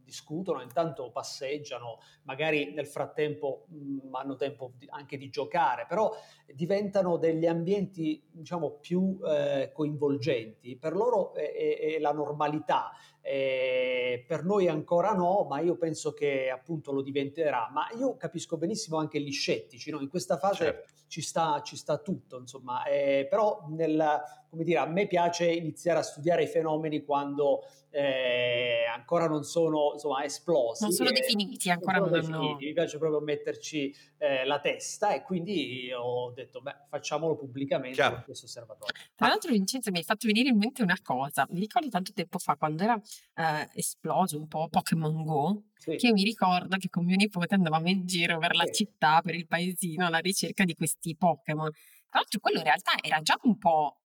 Discutono, 0.09 0.63
intanto 0.63 1.11
passeggiano, 1.11 1.99
magari 2.23 2.73
nel 2.73 2.87
frattempo 2.87 3.65
mh, 3.67 4.15
hanno 4.15 4.35
tempo 4.35 4.71
di, 4.75 4.87
anche 4.89 5.17
di 5.17 5.29
giocare, 5.29 5.85
però 5.87 6.11
diventano 6.47 7.17
degli 7.17 7.45
ambienti 7.45 8.19
diciamo 8.31 8.79
più 8.79 9.19
eh, 9.23 9.69
coinvolgenti. 9.71 10.75
Per 10.77 10.95
loro 10.95 11.35
è, 11.35 11.53
è, 11.53 11.95
è 11.95 11.99
la 11.99 12.11
normalità, 12.11 12.91
eh, 13.31 14.25
per 14.25 14.43
noi 14.43 14.67
ancora 14.67 15.13
no, 15.13 15.45
ma 15.47 15.59
io 15.59 15.77
penso 15.77 16.13
che 16.13 16.49
appunto 16.49 16.91
lo 16.91 17.03
diventerà. 17.03 17.69
Ma 17.71 17.87
io 17.95 18.17
capisco 18.17 18.57
benissimo 18.57 18.97
anche 18.97 19.21
gli 19.21 19.31
scettici, 19.31 19.91
no? 19.91 19.99
in 19.99 20.09
questa 20.09 20.37
fase 20.39 20.63
certo. 20.63 20.93
ci, 21.05 21.21
sta, 21.21 21.61
ci, 21.63 21.77
sta, 21.77 21.99
tutto, 21.99 22.39
insomma, 22.39 22.85
eh, 22.85 23.27
però 23.29 23.67
nel, 23.69 24.19
come 24.49 24.63
dire, 24.63 24.79
a 24.79 24.87
me 24.87 25.05
piace 25.05 25.45
iniziare 25.45 25.99
a 25.99 26.01
studiare 26.01 26.41
i 26.41 26.47
fenomeni 26.47 27.05
quando 27.05 27.61
eh, 27.91 28.85
ancora 28.91 29.27
non 29.27 29.43
sono 29.43 29.91
insomma, 29.93 30.23
esplosi. 30.23 30.83
Non 30.83 30.91
sono 30.91 31.11
definiti, 31.11 31.69
ancora 31.69 31.99
non, 31.99 32.07
sono 32.07 32.21
definiti. 32.21 32.65
Mi 32.65 32.73
piace 32.73 32.97
proprio 32.97 33.19
metterci 33.19 33.95
eh, 34.17 34.45
la 34.45 34.59
testa 34.59 35.13
e 35.13 35.21
quindi 35.21 35.91
ho 35.93 36.31
detto, 36.31 36.61
beh, 36.61 36.75
facciamolo 36.89 37.35
pubblicamente 37.35 37.95
Chiaro. 37.95 38.23
questo 38.23 38.45
osservatorio. 38.45 38.93
Tra 39.15 39.27
l'altro 39.27 39.51
Vincenzo 39.51 39.91
mi 39.91 39.99
hai 39.99 40.03
fatto 40.03 40.25
venire 40.25 40.49
in 40.49 40.57
mente 40.57 40.81
una 40.81 40.97
cosa, 41.01 41.47
mi 41.51 41.59
ricordo 41.59 41.89
tanto 41.89 42.11
tempo 42.13 42.39
fa 42.39 42.55
quando 42.55 42.83
era 42.83 42.99
eh, 43.35 43.69
esploso 43.73 44.37
un 44.37 44.47
po' 44.47 44.67
Pokémon 44.69 45.23
Go, 45.23 45.63
sì. 45.75 45.95
che 45.95 46.11
mi 46.11 46.23
ricordo 46.23 46.77
che 46.77 46.89
con 46.89 47.05
mio 47.05 47.15
nipote 47.15 47.55
andavamo 47.55 47.87
in 47.89 48.05
giro 48.05 48.37
per 48.37 48.55
la 48.55 48.65
sì. 48.65 48.85
città, 48.85 49.21
per 49.21 49.35
il 49.35 49.47
paesino, 49.47 50.05
alla 50.05 50.19
ricerca 50.19 50.63
di 50.63 50.73
questi 50.73 51.15
Pokémon. 51.15 51.69
Tra 51.71 52.19
l'altro 52.19 52.39
quello 52.39 52.57
in 52.57 52.63
realtà 52.63 52.91
era 53.01 53.21
già 53.21 53.37
un 53.43 53.57
po' 53.57 53.99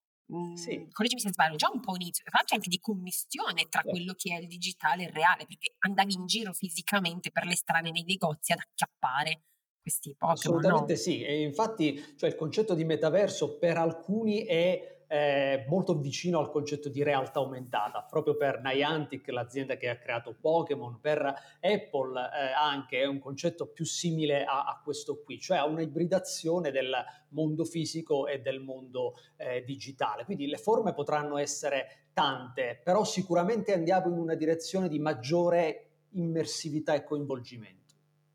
sì. 0.55 0.77
Mhmm, 0.77 0.89
correggimi 0.91 1.21
se 1.21 1.31
sbaglio, 1.31 1.55
già 1.55 1.69
un 1.71 1.81
po' 1.81 1.95
inizio, 1.95 2.23
tra 2.23 2.37
l'altro 2.37 2.55
anche 2.55 2.69
di 2.69 2.79
commissione 2.79 3.67
tra 3.69 3.81
sì. 3.83 3.89
quello 3.89 4.13
che 4.15 4.35
è 4.35 4.39
il 4.39 4.47
digitale 4.47 5.03
e 5.03 5.05
il 5.07 5.13
reale, 5.13 5.45
perché 5.45 5.75
andavi 5.79 6.13
in 6.13 6.25
giro 6.25 6.53
fisicamente 6.53 7.31
per 7.31 7.45
le 7.45 7.55
strade 7.55 7.91
nei 7.91 8.03
negozi 8.03 8.51
ad 8.53 8.59
acchiappare 8.59 9.43
questi 9.79 10.15
Pokémon. 10.17 10.33
Assolutamente 10.33 10.93
no? 10.93 10.99
sì, 10.99 11.21
e 11.21 11.41
infatti 11.41 12.15
cioè, 12.15 12.29
il 12.29 12.35
concetto 12.35 12.73
di 12.73 12.83
metaverso 12.83 13.57
per 13.57 13.77
alcuni 13.77 14.43
è 14.45 14.94
eh, 15.07 15.65
molto 15.67 15.97
vicino 15.97 16.39
al 16.39 16.49
concetto 16.49 16.89
di 16.89 17.03
realtà 17.03 17.39
aumentata, 17.39 18.01
proprio 18.01 18.35
per 18.35 18.61
Niantic, 18.61 19.27
l'azienda 19.29 19.77
che 19.77 19.89
ha 19.89 19.97
creato 19.97 20.35
Pokémon, 20.39 20.99
per 20.99 21.21
Apple 21.59 22.19
eh, 22.19 22.51
anche 22.51 23.01
è 23.01 23.05
un 23.05 23.19
concetto 23.19 23.67
più 23.67 23.85
simile 23.85 24.43
a, 24.43 24.65
a, 24.65 24.81
questo 24.83 25.21
qui, 25.23 25.39
cioè 25.39 25.57
a 25.57 25.65
un'ibridazione 25.65 26.71
del 26.71 26.93
mondo 27.29 27.65
fisico 27.65 28.27
e 28.27 28.41
del 28.41 28.59
mondo 28.59 29.15
eh, 29.37 29.63
digitale. 29.63 30.25
Quindi 30.25 30.47
le 30.47 30.57
forme 30.57 30.93
potranno 30.93 31.37
essere 31.37 32.07
tante, 32.13 32.79
però 32.83 33.03
sicuramente 33.03 33.73
andiamo 33.73 34.07
in 34.07 34.17
una 34.17 34.35
direzione 34.35 34.87
di 34.87 34.99
maggiore 34.99 35.89
immersività 36.11 36.93
e 36.93 37.03
coinvolgimento. 37.03 37.84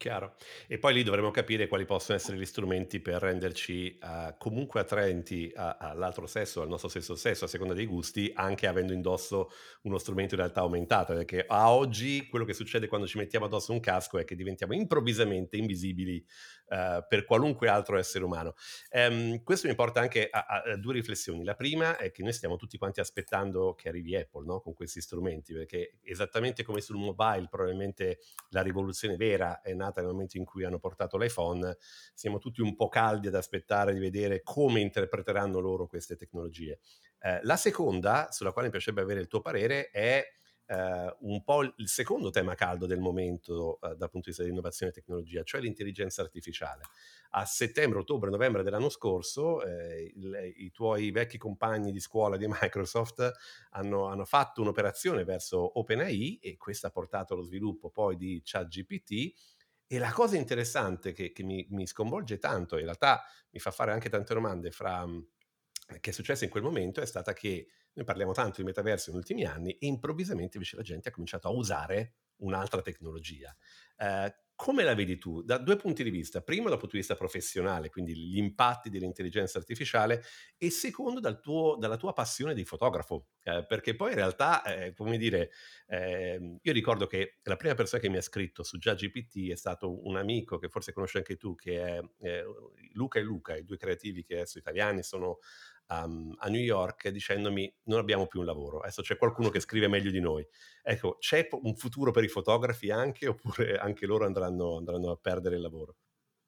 Chiaro. 0.00 0.32
E 0.66 0.78
poi 0.78 0.94
lì 0.94 1.02
dovremo 1.02 1.30
capire 1.30 1.68
quali 1.68 1.84
possono 1.84 2.16
essere 2.16 2.38
gli 2.38 2.46
strumenti 2.46 3.00
per 3.00 3.20
renderci 3.20 3.98
uh, 4.00 4.34
comunque 4.38 4.80
attraenti 4.80 5.52
a, 5.54 5.76
all'altro 5.76 6.26
sesso, 6.26 6.62
al 6.62 6.68
nostro 6.68 6.88
stesso 6.88 7.14
sesso, 7.16 7.44
a 7.44 7.48
seconda 7.48 7.74
dei 7.74 7.84
gusti, 7.84 8.32
anche 8.34 8.66
avendo 8.66 8.94
indosso 8.94 9.50
uno 9.82 9.98
strumento 9.98 10.36
in 10.36 10.40
realtà 10.40 10.60
aumentata, 10.60 11.12
perché 11.12 11.44
a 11.46 11.70
oggi 11.70 12.26
quello 12.30 12.46
che 12.46 12.54
succede 12.54 12.88
quando 12.88 13.06
ci 13.06 13.18
mettiamo 13.18 13.44
addosso 13.44 13.72
un 13.72 13.80
casco 13.80 14.16
è 14.16 14.24
che 14.24 14.36
diventiamo 14.36 14.72
improvvisamente 14.72 15.58
invisibili 15.58 16.24
uh, 16.68 17.04
per 17.06 17.26
qualunque 17.26 17.68
altro 17.68 17.98
essere 17.98 18.24
umano. 18.24 18.54
Um, 18.92 19.42
questo 19.42 19.68
mi 19.68 19.74
porta 19.74 20.00
anche 20.00 20.30
a, 20.30 20.62
a, 20.64 20.76
due 20.78 20.94
riflessioni. 20.94 21.44
La 21.44 21.54
prima 21.54 21.98
è 21.98 22.10
che 22.10 22.22
noi 22.22 22.32
stiamo 22.32 22.56
tutti 22.56 22.78
quanti 22.78 23.00
aspettando 23.00 23.74
che 23.74 23.90
arrivi 23.90 24.16
Apple 24.16 24.46
no? 24.46 24.60
con 24.60 24.72
questi 24.72 25.02
strumenti, 25.02 25.52
perché 25.52 25.98
esattamente 26.04 26.62
come 26.62 26.80
sul 26.80 26.96
mobile 26.96 27.48
probabilmente 27.50 28.20
la 28.48 28.62
rivoluzione 28.62 29.16
vera 29.16 29.60
è 29.60 29.74
nata 29.74 29.88
nel 29.98 30.10
momento 30.10 30.36
in 30.36 30.44
cui 30.44 30.64
hanno 30.64 30.78
portato 30.78 31.16
l'iPhone, 31.16 31.76
siamo 32.14 32.38
tutti 32.38 32.60
un 32.60 32.76
po' 32.76 32.88
caldi 32.88 33.26
ad 33.26 33.34
aspettare 33.34 33.92
di 33.92 33.98
vedere 33.98 34.42
come 34.42 34.80
interpreteranno 34.80 35.58
loro 35.58 35.86
queste 35.86 36.14
tecnologie. 36.14 36.78
Eh, 37.18 37.40
la 37.42 37.56
seconda, 37.56 38.28
sulla 38.30 38.52
quale 38.52 38.68
mi 38.68 38.72
piacerebbe 38.72 39.02
avere 39.02 39.20
il 39.20 39.26
tuo 39.26 39.40
parere, 39.40 39.90
è 39.90 40.24
Uh, 40.70 41.12
un 41.28 41.42
po' 41.42 41.62
il 41.62 41.88
secondo 41.88 42.30
tema 42.30 42.54
caldo 42.54 42.86
del 42.86 43.00
momento 43.00 43.80
uh, 43.80 43.96
dal 43.96 44.08
punto 44.08 44.20
di 44.20 44.26
vista 44.26 44.44
di 44.44 44.50
innovazione 44.50 44.92
e 44.92 44.94
tecnologia, 44.94 45.42
cioè 45.42 45.60
l'intelligenza 45.60 46.22
artificiale. 46.22 46.82
A 47.30 47.44
settembre, 47.44 47.98
ottobre, 47.98 48.30
novembre 48.30 48.62
dell'anno 48.62 48.88
scorso 48.88 49.64
eh, 49.64 50.12
il, 50.14 50.52
i 50.58 50.70
tuoi 50.70 51.10
vecchi 51.10 51.38
compagni 51.38 51.90
di 51.90 51.98
scuola 51.98 52.36
di 52.36 52.46
Microsoft 52.46 53.32
hanno, 53.70 54.06
hanno, 54.06 54.24
fatto 54.24 54.60
un'operazione 54.60 55.24
verso 55.24 55.78
OpenAI 55.80 56.38
e 56.40 56.56
questa 56.56 56.86
ha 56.86 56.90
portato 56.90 57.34
allo 57.34 57.42
sviluppo 57.42 57.90
poi 57.90 58.14
di 58.14 58.40
ChatGPT 58.44 59.58
e 59.92 59.98
la 59.98 60.12
cosa 60.12 60.36
interessante 60.36 61.12
che, 61.12 61.32
che 61.32 61.42
mi, 61.42 61.66
mi, 61.70 61.84
sconvolge 61.84 62.38
tanto, 62.38 62.76
in 62.76 62.84
realtà 62.84 63.24
mi 63.50 63.58
fa 63.58 63.72
fare 63.72 63.90
anche 63.90 64.08
tante 64.08 64.34
domande 64.34 64.70
fra 64.70 65.04
mhmm, 65.04 65.26
che 65.98 66.10
è 66.10 66.12
successo 66.12 66.44
in 66.44 66.50
quel 66.50 66.62
momento, 66.62 67.00
è 67.00 67.06
stata 67.06 67.32
che 67.32 67.66
noi 67.94 68.04
parliamo 68.04 68.30
tanto 68.30 68.60
di 68.60 68.62
metaverso 68.68 69.10
negli 69.10 69.18
ultimi 69.18 69.44
anni 69.44 69.72
e 69.72 69.88
improvvisamente 69.88 70.58
invece 70.58 70.76
la 70.76 70.82
gente 70.82 71.08
ha 71.08 71.10
cominciato 71.10 71.48
a 71.48 71.50
usare 71.50 72.18
un'altra 72.36 72.82
tecnologia. 72.82 73.52
Eh, 73.96 74.32
come 74.60 74.84
la 74.84 74.94
vedi 74.94 75.16
tu? 75.16 75.40
Da 75.40 75.56
due 75.56 75.76
punti 75.76 76.02
di 76.02 76.10
vista. 76.10 76.42
Primo 76.42 76.68
dal 76.68 76.76
punto 76.76 76.92
di 76.92 76.98
vista 76.98 77.14
professionale, 77.14 77.88
quindi 77.88 78.14
gli 78.14 78.36
impatti 78.36 78.90
dell'intelligenza 78.90 79.56
artificiale, 79.56 80.22
e 80.58 80.68
secondo 80.68 81.18
dal 81.18 81.40
tuo, 81.40 81.76
dalla 81.78 81.96
tua 81.96 82.12
passione 82.12 82.52
di 82.52 82.66
fotografo, 82.66 83.28
eh, 83.42 83.64
perché 83.66 83.96
poi 83.96 84.10
in 84.10 84.16
realtà, 84.16 84.62
eh, 84.64 84.92
come 84.92 85.16
dire, 85.16 85.50
eh, 85.86 86.58
io 86.60 86.72
ricordo 86.74 87.06
che 87.06 87.38
la 87.44 87.56
prima 87.56 87.74
persona 87.74 88.02
che 88.02 88.10
mi 88.10 88.18
ha 88.18 88.20
scritto 88.20 88.62
su 88.62 88.76
GPT 88.76 89.50
è 89.50 89.56
stato 89.56 90.06
un 90.06 90.18
amico 90.18 90.58
che 90.58 90.68
forse 90.68 90.92
conosci 90.92 91.16
anche 91.16 91.38
tu, 91.38 91.54
che 91.54 91.82
è 91.82 92.00
eh, 92.20 92.44
Luca 92.92 93.18
e 93.18 93.22
Luca, 93.22 93.56
i 93.56 93.64
due 93.64 93.78
creativi 93.78 94.22
che 94.24 94.34
adesso 94.34 94.58
italiani 94.58 95.02
sono 95.02 95.38
um, 95.90 96.34
a 96.38 96.48
New 96.48 96.60
York 96.60 97.08
dicendomi 97.08 97.72
non 97.84 97.98
abbiamo 97.98 98.26
più 98.26 98.40
un 98.40 98.46
lavoro, 98.46 98.78
adesso 98.80 99.02
c'è 99.02 99.16
qualcuno 99.16 99.48
che 99.50 99.60
scrive 99.60 99.88
meglio 99.88 100.10
di 100.10 100.20
noi. 100.20 100.46
Ecco, 100.82 101.16
c'è 101.18 101.48
un 101.62 101.74
futuro 101.74 102.10
per 102.10 102.24
i 102.24 102.28
fotografi 102.28 102.90
anche 102.90 103.26
oppure 103.28 103.76
anche 103.76 104.06
loro 104.06 104.24
andranno, 104.24 104.76
andranno 104.76 105.10
a 105.10 105.18
perdere 105.20 105.56
il 105.56 105.62
lavoro? 105.62 105.96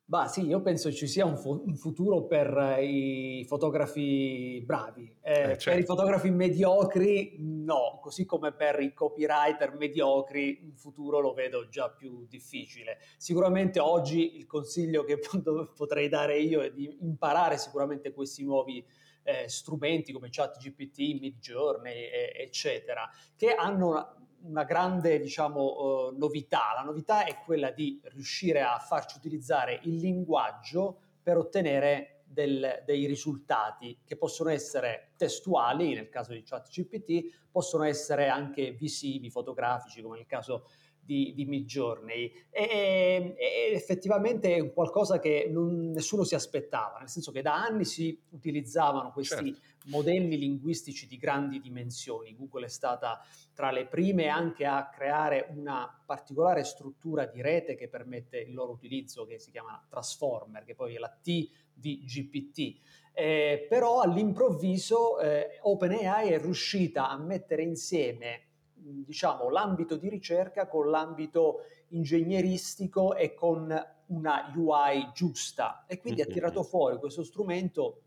Bah 0.04 0.26
sì, 0.26 0.44
io 0.44 0.60
penso 0.60 0.92
ci 0.92 1.06
sia 1.06 1.24
un, 1.24 1.38
fu- 1.38 1.62
un 1.64 1.76
futuro 1.76 2.26
per 2.26 2.78
i 2.80 3.46
fotografi 3.48 4.62
bravi. 4.62 5.04
Eh, 5.22 5.30
eh, 5.30 5.34
certo. 5.34 5.46
Per 5.46 5.54
i 5.54 5.58
certo. 5.58 5.94
fotografi 5.94 6.30
mediocri 6.30 7.36
no, 7.38 7.98
così 8.02 8.26
come 8.26 8.52
per 8.52 8.80
i 8.80 8.92
copywriter 8.92 9.74
mediocri 9.74 10.60
un 10.64 10.74
futuro 10.76 11.20
lo 11.20 11.32
vedo 11.32 11.68
già 11.68 11.88
più 11.88 12.26
difficile. 12.28 12.98
Sicuramente 13.16 13.78
oggi 13.78 14.36
il 14.36 14.44
consiglio 14.44 15.04
che 15.04 15.18
potrei 15.74 16.08
dare 16.08 16.38
io 16.40 16.60
è 16.60 16.72
di 16.72 16.94
imparare 17.00 17.56
sicuramente 17.56 18.12
questi 18.12 18.44
nuovi 18.44 18.84
eh, 19.22 19.48
strumenti 19.48 20.12
come 20.12 20.28
ChatGPT, 20.30 21.20
Midjourney, 21.20 22.04
eh, 22.04 22.32
eccetera, 22.36 23.08
che 23.36 23.54
hanno 23.54 23.88
una, 23.88 24.16
una 24.42 24.64
grande 24.64 25.20
diciamo, 25.20 26.08
uh, 26.08 26.16
novità. 26.16 26.72
La 26.74 26.82
novità 26.82 27.24
è 27.24 27.38
quella 27.44 27.70
di 27.70 28.00
riuscire 28.04 28.62
a 28.62 28.78
farci 28.78 29.16
utilizzare 29.16 29.80
il 29.84 29.96
linguaggio 29.96 30.98
per 31.22 31.36
ottenere 31.36 32.22
del, 32.24 32.82
dei 32.86 33.06
risultati 33.06 34.00
che 34.04 34.16
possono 34.16 34.50
essere 34.50 35.12
testuali 35.16 35.94
nel 35.94 36.08
caso 36.08 36.32
di 36.32 36.42
ChatGPT, 36.42 37.48
possono 37.50 37.84
essere 37.84 38.28
anche 38.28 38.70
visivi, 38.72 39.30
fotografici 39.30 40.00
come 40.00 40.16
nel 40.16 40.26
caso 40.26 40.66
di, 41.04 41.32
di 41.34 41.44
Midjourney 41.44 42.32
e, 42.48 43.34
e, 43.36 43.72
effettivamente 43.72 44.54
è 44.54 44.72
qualcosa 44.72 45.18
che 45.18 45.48
non, 45.50 45.90
nessuno 45.90 46.22
si 46.22 46.34
aspettava, 46.34 46.98
nel 46.98 47.08
senso 47.08 47.32
che 47.32 47.42
da 47.42 47.54
anni 47.54 47.84
si 47.84 48.18
utilizzavano 48.30 49.10
questi 49.12 49.52
certo. 49.52 49.60
modelli 49.86 50.38
linguistici 50.38 51.08
di 51.08 51.16
grandi 51.16 51.60
dimensioni. 51.60 52.36
Google 52.36 52.66
è 52.66 52.68
stata 52.68 53.20
tra 53.52 53.72
le 53.72 53.86
prime 53.86 54.28
anche 54.28 54.64
a 54.64 54.88
creare 54.88 55.48
una 55.50 56.02
particolare 56.06 56.62
struttura 56.62 57.26
di 57.26 57.42
rete 57.42 57.74
che 57.74 57.88
permette 57.88 58.38
il 58.38 58.54
loro 58.54 58.72
utilizzo, 58.72 59.26
che 59.26 59.38
si 59.38 59.50
chiama 59.50 59.84
Transformer, 59.88 60.64
che 60.64 60.74
poi 60.74 60.94
è 60.94 60.98
la 60.98 61.10
T 61.10 61.50
di 61.74 62.04
GPT. 62.04 62.78
Eh, 63.14 63.66
però 63.68 64.00
all'improvviso 64.00 65.18
eh, 65.18 65.58
OpenAI 65.60 66.30
è 66.30 66.40
riuscita 66.40 67.10
a 67.10 67.18
mettere 67.18 67.62
insieme 67.62 68.51
diciamo, 68.82 69.48
l'ambito 69.48 69.96
di 69.96 70.08
ricerca 70.08 70.66
con 70.66 70.90
l'ambito 70.90 71.60
ingegneristico 71.88 73.14
e 73.14 73.34
con 73.34 73.74
una 74.06 74.52
UI 74.54 75.10
giusta 75.14 75.84
e 75.86 75.98
quindi 75.98 76.20
ha 76.22 76.26
tirato 76.26 76.62
fuori 76.62 76.98
questo 76.98 77.22
strumento 77.22 78.02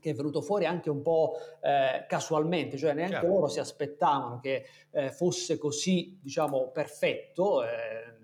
che 0.00 0.10
è 0.10 0.14
venuto 0.14 0.40
fuori 0.40 0.64
anche 0.64 0.90
un 0.90 1.02
po' 1.02 1.34
eh, 1.60 2.06
casualmente, 2.08 2.78
cioè 2.78 2.94
neanche 2.94 3.18
Chiaro. 3.18 3.34
loro 3.34 3.48
si 3.48 3.60
aspettavano 3.60 4.40
che 4.40 4.64
eh, 4.90 5.10
fosse 5.10 5.58
così, 5.58 6.18
diciamo, 6.20 6.70
perfetto. 6.70 7.62
Eh, 7.62 8.18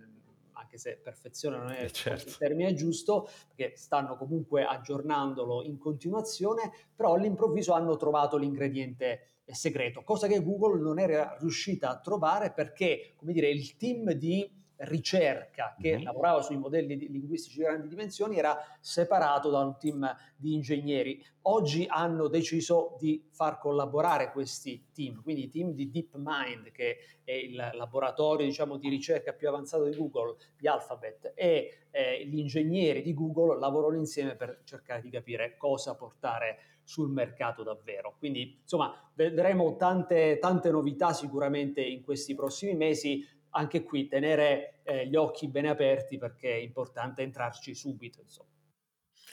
anche 0.52 0.78
se 0.78 0.96
perfezione 0.96 1.58
non 1.58 1.70
è 1.70 1.84
eh, 1.84 1.90
certo. 1.90 2.28
il 2.28 2.36
termine 2.38 2.74
giusto, 2.74 3.28
perché 3.46 3.76
stanno 3.76 4.16
comunque 4.16 4.64
aggiornandolo 4.64 5.62
in 5.62 5.78
continuazione, 5.78 6.72
però 6.94 7.14
all'improvviso 7.14 7.72
hanno 7.72 7.96
trovato 7.96 8.36
l'ingrediente 8.38 9.35
segreto, 9.54 10.02
cosa 10.02 10.26
che 10.26 10.42
Google 10.42 10.80
non 10.80 10.98
era 10.98 11.36
riuscita 11.38 11.90
a 11.90 12.00
trovare 12.00 12.52
perché, 12.52 13.12
come 13.16 13.32
dire, 13.32 13.48
il 13.48 13.76
team 13.76 14.12
di 14.12 14.50
ricerca 14.78 15.74
che 15.78 15.94
mm-hmm. 15.94 16.04
lavorava 16.04 16.42
sui 16.42 16.58
modelli 16.58 16.98
linguistici 17.08 17.58
di 17.58 17.64
grandi 17.64 17.88
dimensioni 17.88 18.36
era 18.36 18.58
separato 18.80 19.48
da 19.50 19.60
un 19.60 19.78
team 19.78 20.14
di 20.36 20.54
ingegneri. 20.54 21.24
Oggi 21.42 21.86
hanno 21.88 22.28
deciso 22.28 22.96
di 22.98 23.26
far 23.30 23.58
collaborare 23.58 24.32
questi 24.32 24.88
team, 24.92 25.22
quindi 25.22 25.44
i 25.44 25.50
team 25.50 25.72
di 25.72 25.90
DeepMind, 25.90 26.70
che 26.72 26.98
è 27.24 27.32
il 27.32 27.54
laboratorio 27.74 28.44
diciamo, 28.46 28.76
di 28.76 28.88
ricerca 28.88 29.32
più 29.32 29.48
avanzato 29.48 29.84
di 29.84 29.96
Google, 29.96 30.36
di 30.56 30.66
Alphabet, 30.66 31.32
e 31.34 31.86
eh, 31.90 32.26
gli 32.26 32.38
ingegneri 32.38 33.00
di 33.00 33.14
Google 33.14 33.58
lavorano 33.58 33.96
insieme 33.96 34.34
per 34.34 34.60
cercare 34.64 35.00
di 35.00 35.10
capire 35.10 35.56
cosa 35.56 35.94
portare 35.94 36.75
sul 36.86 37.10
mercato 37.10 37.64
davvero. 37.64 38.14
Quindi 38.16 38.58
insomma 38.62 38.94
vedremo 39.14 39.76
tante, 39.76 40.38
tante 40.40 40.70
novità 40.70 41.12
sicuramente 41.12 41.82
in 41.82 42.02
questi 42.02 42.34
prossimi 42.34 42.74
mesi. 42.74 43.26
Anche 43.50 43.82
qui 43.82 44.06
tenere 44.06 44.80
eh, 44.84 45.06
gli 45.08 45.16
occhi 45.16 45.48
bene 45.48 45.68
aperti 45.68 46.16
perché 46.16 46.52
è 46.52 46.58
importante 46.58 47.22
entrarci 47.22 47.74
subito. 47.74 48.20
Insomma. 48.22 48.50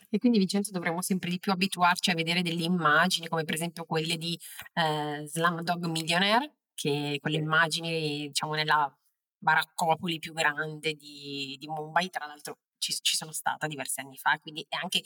E 0.10 0.18
quindi 0.18 0.40
Vincenzo 0.40 0.72
dovremmo 0.72 1.02
sempre 1.02 1.30
di 1.30 1.40
più 1.40 1.52
abituarci 1.52 2.10
a 2.10 2.16
vedere 2.16 2.42
delle 2.42 2.64
immagini 2.64 3.28
come 3.28 3.44
per 3.44 3.56
esempio 3.56 3.86
quelle 3.86 4.18
di 4.18 4.40
eh, 4.74 5.24
Slumdog 5.26 5.86
Millionaire, 5.86 6.54
che 6.74 7.18
quelle 7.22 7.38
immagini 7.38 8.28
diciamo 8.28 8.54
nella 8.54 8.96
baraccopoli 9.38 10.20
più 10.20 10.34
grande 10.34 10.94
di, 10.94 11.56
di 11.60 11.68
Mumbai, 11.68 12.10
tra 12.10 12.26
l'altro 12.26 12.60
ci, 12.78 12.94
ci, 13.02 13.16
sono 13.16 13.32
stata 13.32 13.68
diversi 13.68 14.00
anni 14.00 14.18
fa, 14.18 14.40
quindi 14.40 14.66
è 14.70 14.76
anche 14.76 15.02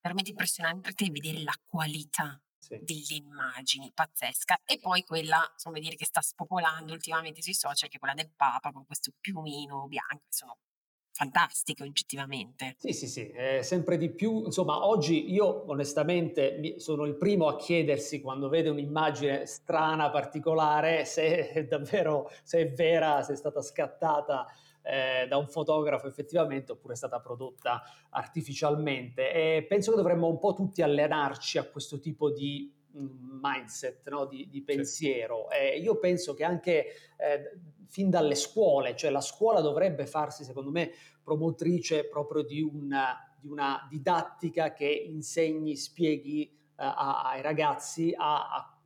veramente 0.00 0.30
impressionante 0.30 1.10
vedere 1.10 1.42
la 1.42 1.54
qualità 1.64 2.40
sì. 2.58 2.78
delle 2.82 3.14
immagini, 3.14 3.90
pazzesca. 3.92 4.60
E 4.64 4.78
poi 4.78 5.02
quella, 5.02 5.48
insomma, 5.52 5.78
dire 5.78 5.96
che 5.96 6.04
sta 6.04 6.20
spopolando 6.20 6.92
ultimamente 6.92 7.42
sui 7.42 7.54
social, 7.54 7.88
che 7.88 7.96
è 7.96 7.98
quella 7.98 8.14
del 8.14 8.30
Papa 8.34 8.72
con 8.72 8.84
questo 8.84 9.12
piumino 9.18 9.86
bianco, 9.86 10.26
sono 10.28 10.58
fantastiche 11.10 11.82
oggettivamente. 11.82 12.76
Sì, 12.78 12.92
sì, 12.92 13.08
sì, 13.08 13.28
eh, 13.30 13.62
sempre 13.64 13.96
di 13.96 14.08
più. 14.10 14.44
Insomma, 14.44 14.86
oggi 14.86 15.32
io 15.32 15.68
onestamente 15.68 16.78
sono 16.78 17.06
il 17.06 17.16
primo 17.16 17.48
a 17.48 17.56
chiedersi 17.56 18.20
quando 18.20 18.48
vede 18.48 18.68
un'immagine 18.68 19.44
strana, 19.46 20.10
particolare, 20.10 21.04
se 21.04 21.48
è 21.48 21.64
davvero, 21.64 22.30
se 22.44 22.60
è 22.60 22.72
vera, 22.72 23.22
se 23.22 23.32
è 23.32 23.36
stata 23.36 23.60
scattata 23.62 24.46
eh, 24.88 25.26
da 25.28 25.36
un 25.36 25.48
fotografo 25.48 26.06
effettivamente 26.06 26.72
oppure 26.72 26.94
è 26.94 26.96
stata 26.96 27.20
prodotta 27.20 27.82
artificialmente 28.10 29.32
e 29.32 29.66
penso 29.68 29.90
che 29.90 29.98
dovremmo 29.98 30.28
un 30.28 30.38
po' 30.38 30.54
tutti 30.54 30.80
allenarci 30.80 31.58
a 31.58 31.64
questo 31.64 31.98
tipo 32.00 32.30
di 32.30 32.72
mm, 32.96 33.38
mindset, 33.42 34.08
no? 34.08 34.24
di, 34.24 34.48
di, 34.48 34.62
pensiero. 34.62 35.50
Eh, 35.50 35.78
io 35.78 35.98
penso 35.98 36.32
che 36.32 36.44
anche 36.44 36.86
eh, 37.18 37.58
fin 37.86 38.08
dalle 38.08 38.34
scuole, 38.34 38.96
cioè 38.96 39.10
la 39.10 39.20
scuola 39.20 39.60
dovrebbe 39.60 40.06
farsi, 40.06 40.42
secondo 40.42 40.70
me, 40.70 40.90
promotrice 41.22 42.08
proprio 42.08 42.42
di 42.42 42.62
una, 42.62 43.14
di 43.38 43.48
una 43.48 43.86
didattica 43.90 44.72
che 44.72 44.88
insegni, 44.88 45.76
spieghi 45.76 46.50
uh, 46.76 46.82
ai 46.82 47.42
ragazzi 47.42 48.14
a, 48.16 48.48
a 48.48 48.77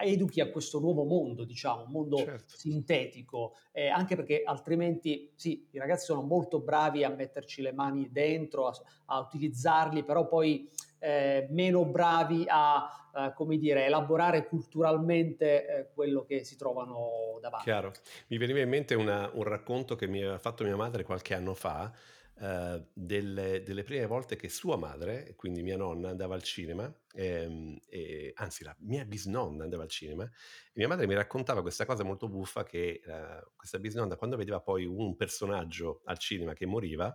educhi 0.00 0.40
a 0.40 0.50
questo 0.50 0.78
nuovo 0.78 1.04
mondo, 1.04 1.44
diciamo, 1.44 1.84
un 1.84 1.90
mondo 1.90 2.16
certo. 2.16 2.56
sintetico, 2.56 3.56
eh, 3.72 3.88
anche 3.88 4.16
perché 4.16 4.42
altrimenti 4.44 5.32
sì, 5.34 5.68
i 5.70 5.78
ragazzi 5.78 6.06
sono 6.06 6.22
molto 6.22 6.60
bravi 6.60 7.04
a 7.04 7.10
metterci 7.10 7.62
le 7.62 7.72
mani 7.72 8.10
dentro, 8.10 8.66
a, 8.66 8.74
a 9.06 9.18
utilizzarli, 9.20 10.04
però 10.04 10.26
poi 10.26 10.68
eh, 10.98 11.46
meno 11.50 11.84
bravi 11.84 12.44
a, 12.46 13.10
eh, 13.16 13.32
come 13.34 13.56
dire, 13.56 13.86
elaborare 13.86 14.46
culturalmente 14.46 15.66
eh, 15.66 15.88
quello 15.92 16.24
che 16.24 16.44
si 16.44 16.56
trovano 16.56 17.38
davanti. 17.40 17.64
Chiaro. 17.64 17.92
Mi 18.28 18.38
veniva 18.38 18.60
in 18.60 18.68
mente 18.68 18.94
una, 18.94 19.30
un 19.32 19.42
racconto 19.42 19.96
che 19.96 20.06
mi 20.06 20.20
aveva 20.20 20.38
fatto 20.38 20.62
mia 20.62 20.76
madre 20.76 21.02
qualche 21.02 21.34
anno 21.34 21.54
fa, 21.54 21.90
Uh, 22.40 22.82
delle, 22.94 23.62
delle, 23.62 23.82
prime 23.82 24.06
volte 24.06 24.34
che 24.34 24.48
sua 24.48 24.76
madre, 24.76 25.34
quindi 25.36 25.62
mia 25.62 25.76
nonna, 25.76 26.08
andava 26.08 26.34
al 26.34 26.42
cinema, 26.42 26.90
ehm, 27.12 27.78
e, 27.86 28.32
anzi 28.34 28.64
la 28.64 28.74
mia 28.78 29.04
bisnonna 29.04 29.64
andava 29.64 29.82
al 29.82 29.90
cinema, 29.90 30.24
e 30.24 30.72
mia 30.72 30.88
madre 30.88 31.06
mi 31.06 31.12
raccontava 31.12 31.60
questa 31.60 31.84
cosa 31.84 32.02
molto 32.02 32.30
buffa 32.30 32.64
che 32.64 33.02
uh, 33.04 33.46
questa 33.54 33.78
bisnonna 33.78 34.16
quando 34.16 34.38
vedeva 34.38 34.62
poi 34.62 34.86
un 34.86 35.16
personaggio 35.16 36.00
al 36.06 36.16
cinema 36.16 36.54
che 36.54 36.64
moriva, 36.64 37.14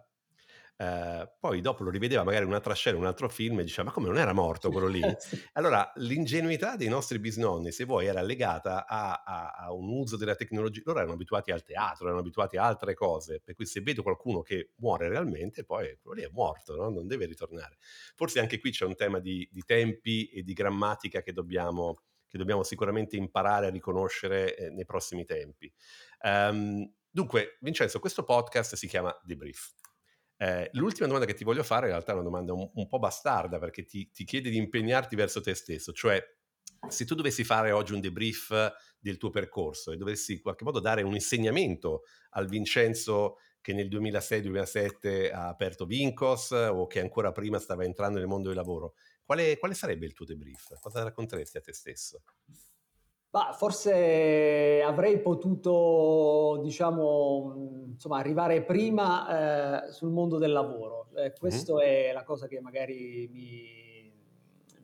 Uh, 0.77 1.25
poi 1.39 1.61
dopo 1.61 1.85
lo 1.85 1.89
rivedeva 1.89 2.23
magari 2.23 2.43
un'altra 2.43 2.73
scena, 2.73 2.97
un 2.97 3.05
altro 3.05 3.29
film 3.29 3.59
e 3.59 3.63
diceva 3.63 3.88
ma 3.88 3.91
come 3.93 4.07
non 4.07 4.17
era 4.17 4.33
morto 4.33 4.69
quello 4.69 4.88
lì? 4.88 5.01
allora 5.53 5.89
l'ingenuità 5.95 6.75
dei 6.75 6.89
nostri 6.89 7.17
bisnonni, 7.17 7.71
se 7.71 7.85
vuoi, 7.85 8.07
era 8.07 8.21
legata 8.21 8.85
a, 8.85 9.23
a, 9.25 9.51
a, 9.51 9.73
un 9.73 9.88
uso 9.88 10.17
della 10.17 10.35
tecnologia, 10.35 10.81
loro 10.83 10.99
erano 10.99 11.13
abituati 11.13 11.51
al 11.51 11.63
teatro, 11.63 12.05
erano 12.05 12.19
abituati 12.19 12.57
a 12.57 12.65
altre 12.65 12.93
cose, 12.93 13.39
per 13.41 13.55
cui 13.55 13.65
se 13.65 13.79
vedo 13.79 14.03
qualcuno 14.03 14.41
che 14.41 14.71
muore 14.77 15.07
realmente, 15.07 15.63
poi 15.63 15.97
quello 16.01 16.19
lì 16.19 16.23
è 16.23 16.29
morto, 16.33 16.75
no? 16.75 16.89
non 16.89 17.07
deve 17.07 17.25
ritornare. 17.25 17.77
Forse 18.13 18.41
anche 18.41 18.59
qui 18.59 18.71
c'è 18.71 18.83
un 18.83 18.95
tema 18.95 19.19
di, 19.19 19.47
di 19.49 19.63
tempi 19.63 20.27
e 20.27 20.43
di 20.43 20.51
grammatica 20.51 21.21
che 21.21 21.31
dobbiamo, 21.31 22.01
che 22.27 22.38
dobbiamo 22.38 22.63
sicuramente 22.63 23.15
imparare 23.15 23.67
a 23.67 23.69
riconoscere 23.69 24.57
eh, 24.57 24.69
nei 24.71 24.83
prossimi 24.83 25.23
tempi. 25.23 25.71
Um, 26.21 26.85
dunque, 27.09 27.57
Vincenzo, 27.61 27.99
questo 27.99 28.23
podcast 28.25 28.75
si 28.75 28.88
chiama 28.88 29.17
Debrief. 29.23 29.73
Eh, 30.38 30.69
l'ultima 30.74 31.08
domanda 31.08 31.26
che 31.26 31.34
ti 31.34 31.45
voglio 31.45 31.63
fare 31.63 31.86
in 31.86 31.91
realtà 31.93 32.12
è 32.12 32.15
una 32.15 32.24
domanda 32.24 32.54
un, 32.54 32.69
un 32.74 32.88
po' 32.88 33.00
bastarda 33.00 33.58
perché 33.58 33.86
ti, 33.86 34.10
ti, 34.12 34.26
chiede 34.26 34.50
di 34.50 34.58
impegnarti 34.58 35.15
verso 35.15 35.39
te 35.41 35.54
stesso, 35.54 35.93
cioè 35.93 36.21
se 36.89 37.06
tu 37.06 37.15
dovessi 37.15 37.43
fare 37.43 37.71
oggi 37.71 37.93
un 37.93 38.02
debrief 38.02 38.74
del 39.00 39.17
tuo 39.17 39.30
percorso 39.30 39.91
e 39.91 39.98
dovessi 39.98 40.34
in 40.34 40.41
qualche 40.41 40.63
modo 40.63 40.80
dare 40.80 41.04
un 41.04 41.13
insegnamento 41.13 42.04
al 42.32 42.48
Vincenzo 42.48 43.38
che 43.62 43.74
nel 43.74 43.88
2006-2007 43.88 45.34
ha 45.34 45.48
aperto 45.48 45.86
Vincos 45.86 46.52
o 46.52 46.86
che 46.86 47.00
ancora 47.00 47.32
prima 47.32 47.58
stava 47.58 47.84
entrando 47.84 48.19
nel 48.19 48.28
mondo 48.28 48.50
del 48.50 48.58
lavoro, 48.58 48.93
quale, 49.24 49.58
quale 49.58 49.74
sarebbe 49.74 50.06
il 50.06 50.13
tuo 50.13 50.26
debrief? 50.26 50.80
Cosa 50.80 51.02
racconteresti 51.02 51.58
a 51.58 51.62
te 51.62 51.74
stesso? 51.74 52.21
Bah, 53.36 53.52
forse 53.52 54.82
avrei 54.82 55.19
potuto, 55.19 56.62
diciamo, 56.63 57.84
insomma, 57.91 58.17
arrivare 58.17 58.63
prima 58.63 59.88
eh, 59.88 59.91
sul 59.91 60.10
mondo 60.10 60.38
del 60.38 60.54
lavoro. 60.54 61.10
Eh, 61.17 61.34
questa 61.38 61.74
mm-hmm. 61.74 61.86
è 61.86 62.12
la 62.13 62.24
cosa 62.24 62.48
che 62.48 62.62
magari 62.62 63.28
mi, 63.30 64.10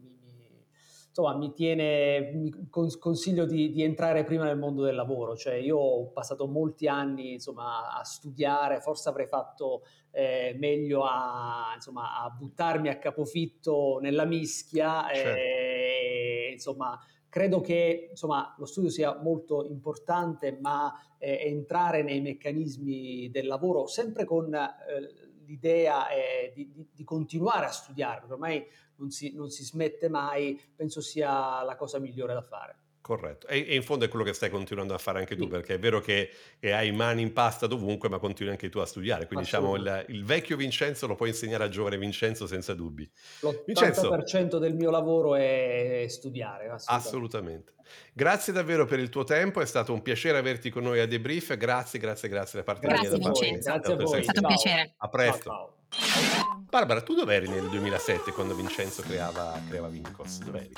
mi, 0.02 0.18
mi, 0.20 0.66
insomma, 1.08 1.38
mi 1.38 1.54
tiene, 1.54 2.34
mi 2.34 2.68
consiglio 2.70 3.46
di, 3.46 3.72
di, 3.72 3.84
entrare 3.84 4.26
prima 4.26 4.44
nel 4.44 4.58
mondo 4.58 4.84
del 4.84 4.96
lavoro. 4.96 5.38
Cioè, 5.38 5.54
io 5.54 5.78
ho 5.78 6.12
passato 6.12 6.46
molti 6.46 6.90
anni, 6.90 7.32
insomma, 7.32 7.98
a 7.98 8.04
studiare, 8.04 8.82
forse 8.82 9.08
avrei 9.08 9.28
fatto 9.28 9.84
eh, 10.12 10.58
meglio 10.60 11.06
a, 11.06 11.72
insomma, 11.76 12.22
a 12.22 12.30
buttarmi 12.30 12.90
a 12.90 12.98
capofitto 12.98 14.00
nella 14.02 14.26
mischia. 14.26 15.06
Certo. 15.14 15.40
E, 15.40 16.50
insomma, 16.52 17.00
Credo 17.32 17.62
che 17.62 18.10
insomma, 18.10 18.54
lo 18.58 18.66
studio 18.66 18.90
sia 18.90 19.18
molto 19.18 19.64
importante, 19.64 20.58
ma 20.60 20.94
eh, 21.18 21.44
entrare 21.46 22.04
nei 22.04 22.20
meccanismi 22.20 23.32
del 23.32 23.48
lavoro 23.48 23.88
sempre 23.88 24.26
con 24.26 24.54
eh, 24.54 25.40
l'idea 25.46 26.10
è 26.10 26.52
di, 26.54 26.70
di, 26.74 26.90
di, 26.92 27.04
continuare 27.06 27.68
a 27.68 27.72
studiare, 27.72 28.26
ormai 28.28 28.66
non 28.98 29.12
si, 29.12 29.34
non 29.34 29.50
si 29.50 29.64
smette 29.64 30.10
mai, 30.10 30.60
penso 30.76 31.00
sia 31.00 31.64
la 31.64 31.78
cosa 31.78 32.00
migliore 32.00 32.34
da 32.34 32.42
fare. 32.42 32.76
Corretto, 33.02 33.48
e, 33.48 33.66
e 33.68 33.76
in 33.76 33.82
fondo 33.82 34.06
è 34.06 34.08
quello 34.08 34.24
che 34.24 34.34
stai 34.34 34.52
continuando 34.52 34.94
a 34.94 35.00
fare 35.00 35.18
anche 35.18 35.36
tu, 35.36 35.48
perché 35.48 35.74
è 35.74 35.80
vero 35.80 36.00
che, 36.00 36.30
che 36.60 36.72
hai 36.72 36.92
mani 36.92 37.24
in 37.24 37.34
pasta 37.34 37.66
dovunque, 37.66 38.10
ma 38.10 38.20
continui 38.20 38.52
anche 38.52 38.70
tu 38.70 38.78
a 38.78 38.86
studiare. 38.86 39.26
Quindi 39.26 39.46
diciamo 39.46 39.76
il, 39.76 40.06
il 40.10 40.24
vecchio 40.24 40.56
Vincenzo 40.56 41.08
lo 41.08 41.16
puoi 41.16 41.30
insegnare 41.30 41.64
al 41.64 41.70
giovane 41.70 41.98
Vincenzo 41.98 42.46
senza 42.46 42.76
dubbi. 42.76 43.10
L'80% 43.42 44.60
del 44.60 44.76
mio 44.76 44.92
lavoro 44.92 45.36
è 45.36 46.06
studiare. 46.10 46.70
Assolutamente. 46.70 47.08
assolutamente. 47.08 47.74
Grazie 48.14 48.54
davvero 48.54 48.86
per 48.86 49.00
il 49.00 49.10
tuo 49.10 49.24
tempo, 49.24 49.62
è 49.62 49.66
stato 49.66 49.94
un 49.94 50.02
piacere 50.02 50.38
averti 50.38 50.70
con 50.70 50.84
noi 50.84 51.00
a 51.00 51.08
Debrief. 51.08 51.58
Grazie, 51.58 52.00
grazie, 52.00 52.30
grazie 52.30 52.60
da 52.60 52.66
parte 52.66 52.88
grazie, 52.88 53.10
mia. 53.10 53.18
Grazie 53.18 53.46
Vincenzo, 53.46 53.72
grazie 53.72 53.94
a 53.94 53.98
voi. 53.98 54.20
È 54.20 54.24
stato 54.24 54.40
un 54.42 54.48
piacere. 54.48 54.94
A 54.98 55.10
presto. 55.10 55.50
Ciao, 55.50 55.74
ciao. 55.90 56.41
Barbara, 56.72 57.02
tu 57.02 57.14
dov'eri 57.14 57.50
nel 57.50 57.68
2007 57.68 58.32
quando 58.32 58.56
Vincenzo 58.56 59.02
creava, 59.02 59.60
creava 59.68 59.90
Vincos? 59.90 60.38
Dov'eri? 60.38 60.72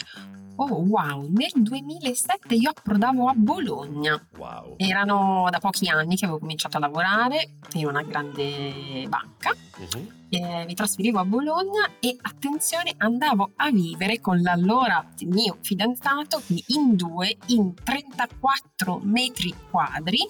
Oh 0.55 0.81
wow, 0.81 1.29
nel 1.29 1.51
2007 1.53 2.55
io 2.55 2.71
approdavo 2.71 3.27
a 3.27 3.33
Bologna. 3.35 4.19
Wow. 4.35 4.73
Erano 4.77 5.47
da 5.51 5.59
pochi 5.59 5.87
anni 5.89 6.15
che 6.15 6.25
avevo 6.25 6.39
cominciato 6.39 6.77
a 6.77 6.79
lavorare 6.79 7.57
in 7.73 7.85
una 7.85 8.01
grande 8.01 9.05
banca. 9.07 9.51
Uh-huh. 9.77 10.11
Eh, 10.29 10.65
mi 10.65 10.73
trasferivo 10.73 11.19
a 11.19 11.25
Bologna 11.25 11.87
e 11.99 12.17
attenzione 12.19 12.95
andavo 12.97 13.51
a 13.55 13.69
vivere 13.69 14.19
con 14.19 14.41
l'allora 14.41 15.07
mio 15.25 15.57
fidanzato 15.61 16.41
in 16.69 16.95
due 16.95 17.37
in 17.49 17.75
34 17.75 18.99
metri 19.03 19.53
quadri 19.69 20.27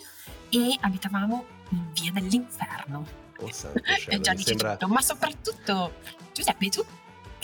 e 0.49 0.77
abitavamo 0.77 1.45
in 1.69 1.85
via 1.93 2.11
dell'inferno. 2.11 3.22
Oh, 3.43 3.51
santo 3.51 3.81
cielo, 3.97 4.21
già 4.21 4.35
sembra... 4.37 4.77
ma 4.87 5.01
soprattutto 5.01 5.93
Giuseppe 6.33 6.69
tu 6.69 6.85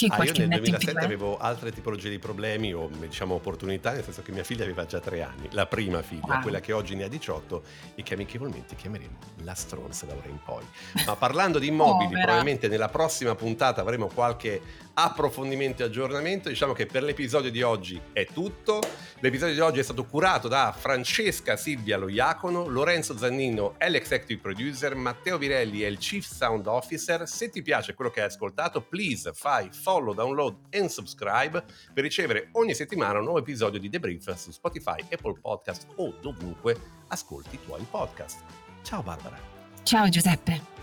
che 0.07 0.15
ah, 0.15 0.23
io 0.23 0.33
nel 0.47 0.59
2007 0.59 1.03
avevo 1.03 1.37
altre 1.37 1.71
tipologie 1.71 2.09
di 2.09 2.19
problemi 2.19 2.73
o 2.73 2.89
diciamo 2.89 3.35
opportunità, 3.35 3.91
nel 3.91 4.03
senso 4.03 4.21
che 4.21 4.31
mia 4.31 4.43
figlia 4.43 4.63
aveva 4.63 4.85
già 4.85 4.99
tre 4.99 5.21
anni, 5.21 5.47
la 5.51 5.65
prima 5.65 6.01
figlia, 6.01 6.35
wow. 6.35 6.41
quella 6.41 6.59
che 6.59 6.71
oggi 6.71 6.95
ne 6.95 7.03
ha 7.03 7.07
18 7.07 7.63
e 7.95 8.03
che 8.03 8.13
amichevolmente 8.13 8.75
chiameremo 8.75 9.17
la 9.43 9.53
stronza 9.53 10.05
da 10.05 10.15
ora 10.15 10.27
in 10.27 10.39
poi. 10.43 10.63
Ma 11.05 11.15
parlando 11.15 11.59
di 11.59 11.67
immobili, 11.79 12.13
probabilmente 12.13 12.67
nella 12.67 12.89
prossima 12.89 13.35
puntata 13.35 13.81
avremo 13.81 14.07
qualche 14.07 14.61
approfondimento 14.93 15.81
e 15.81 15.85
aggiornamento. 15.85 16.49
Diciamo 16.49 16.73
che 16.73 16.85
per 16.85 17.03
l'episodio 17.03 17.49
di 17.49 17.61
oggi 17.61 17.99
è 18.11 18.25
tutto. 18.25 18.81
L'episodio 19.19 19.53
di 19.53 19.59
oggi 19.59 19.79
è 19.79 19.83
stato 19.83 20.05
curato 20.05 20.47
da 20.47 20.73
Francesca 20.77 21.55
Silvia 21.55 21.97
Loiacono, 21.97 22.67
Lorenzo 22.67 23.17
Zannino 23.17 23.75
è 23.77 23.89
l'executive 23.89 24.39
producer, 24.41 24.95
Matteo 24.95 25.37
Virelli 25.37 25.81
è 25.81 25.87
il 25.87 25.97
chief 25.97 26.25
sound 26.25 26.67
officer. 26.67 27.27
Se 27.27 27.49
ti 27.49 27.61
piace 27.61 27.93
quello 27.93 28.11
che 28.11 28.21
hai 28.21 28.27
ascoltato, 28.27 28.81
please 28.81 29.31
fai 29.33 29.69
follow, 29.89 30.13
download 30.13 30.55
e 30.69 30.87
subscribe 30.87 31.63
per 31.91 32.03
ricevere 32.03 32.49
ogni 32.51 32.75
settimana 32.75 33.17
un 33.17 33.23
nuovo 33.23 33.39
episodio 33.39 33.79
di 33.79 33.89
The 33.89 33.99
Brief 33.99 34.31
su 34.35 34.51
Spotify, 34.51 35.01
Apple 35.11 35.39
Podcast 35.41 35.87
o 35.95 36.13
dovunque 36.21 36.77
ascolti 37.07 37.55
i 37.55 37.59
tuoi 37.65 37.83
podcast. 37.89 38.43
Ciao 38.83 39.01
Barbara. 39.01 39.37
Ciao 39.81 40.07
Giuseppe. 40.09 40.77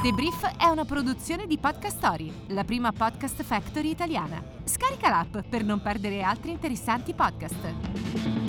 The 0.00 0.12
Brief 0.12 0.56
è 0.56 0.66
una 0.68 0.86
produzione 0.86 1.46
di 1.46 1.58
Podcast 1.58 1.98
Story, 1.98 2.32
la 2.48 2.64
prima 2.64 2.90
podcast 2.92 3.42
factory 3.42 3.90
italiana. 3.90 4.42
Scarica 4.64 5.10
l'app 5.10 5.46
per 5.46 5.62
non 5.62 5.82
perdere 5.82 6.22
altri 6.22 6.52
interessanti 6.52 7.12
podcast. 7.12 8.47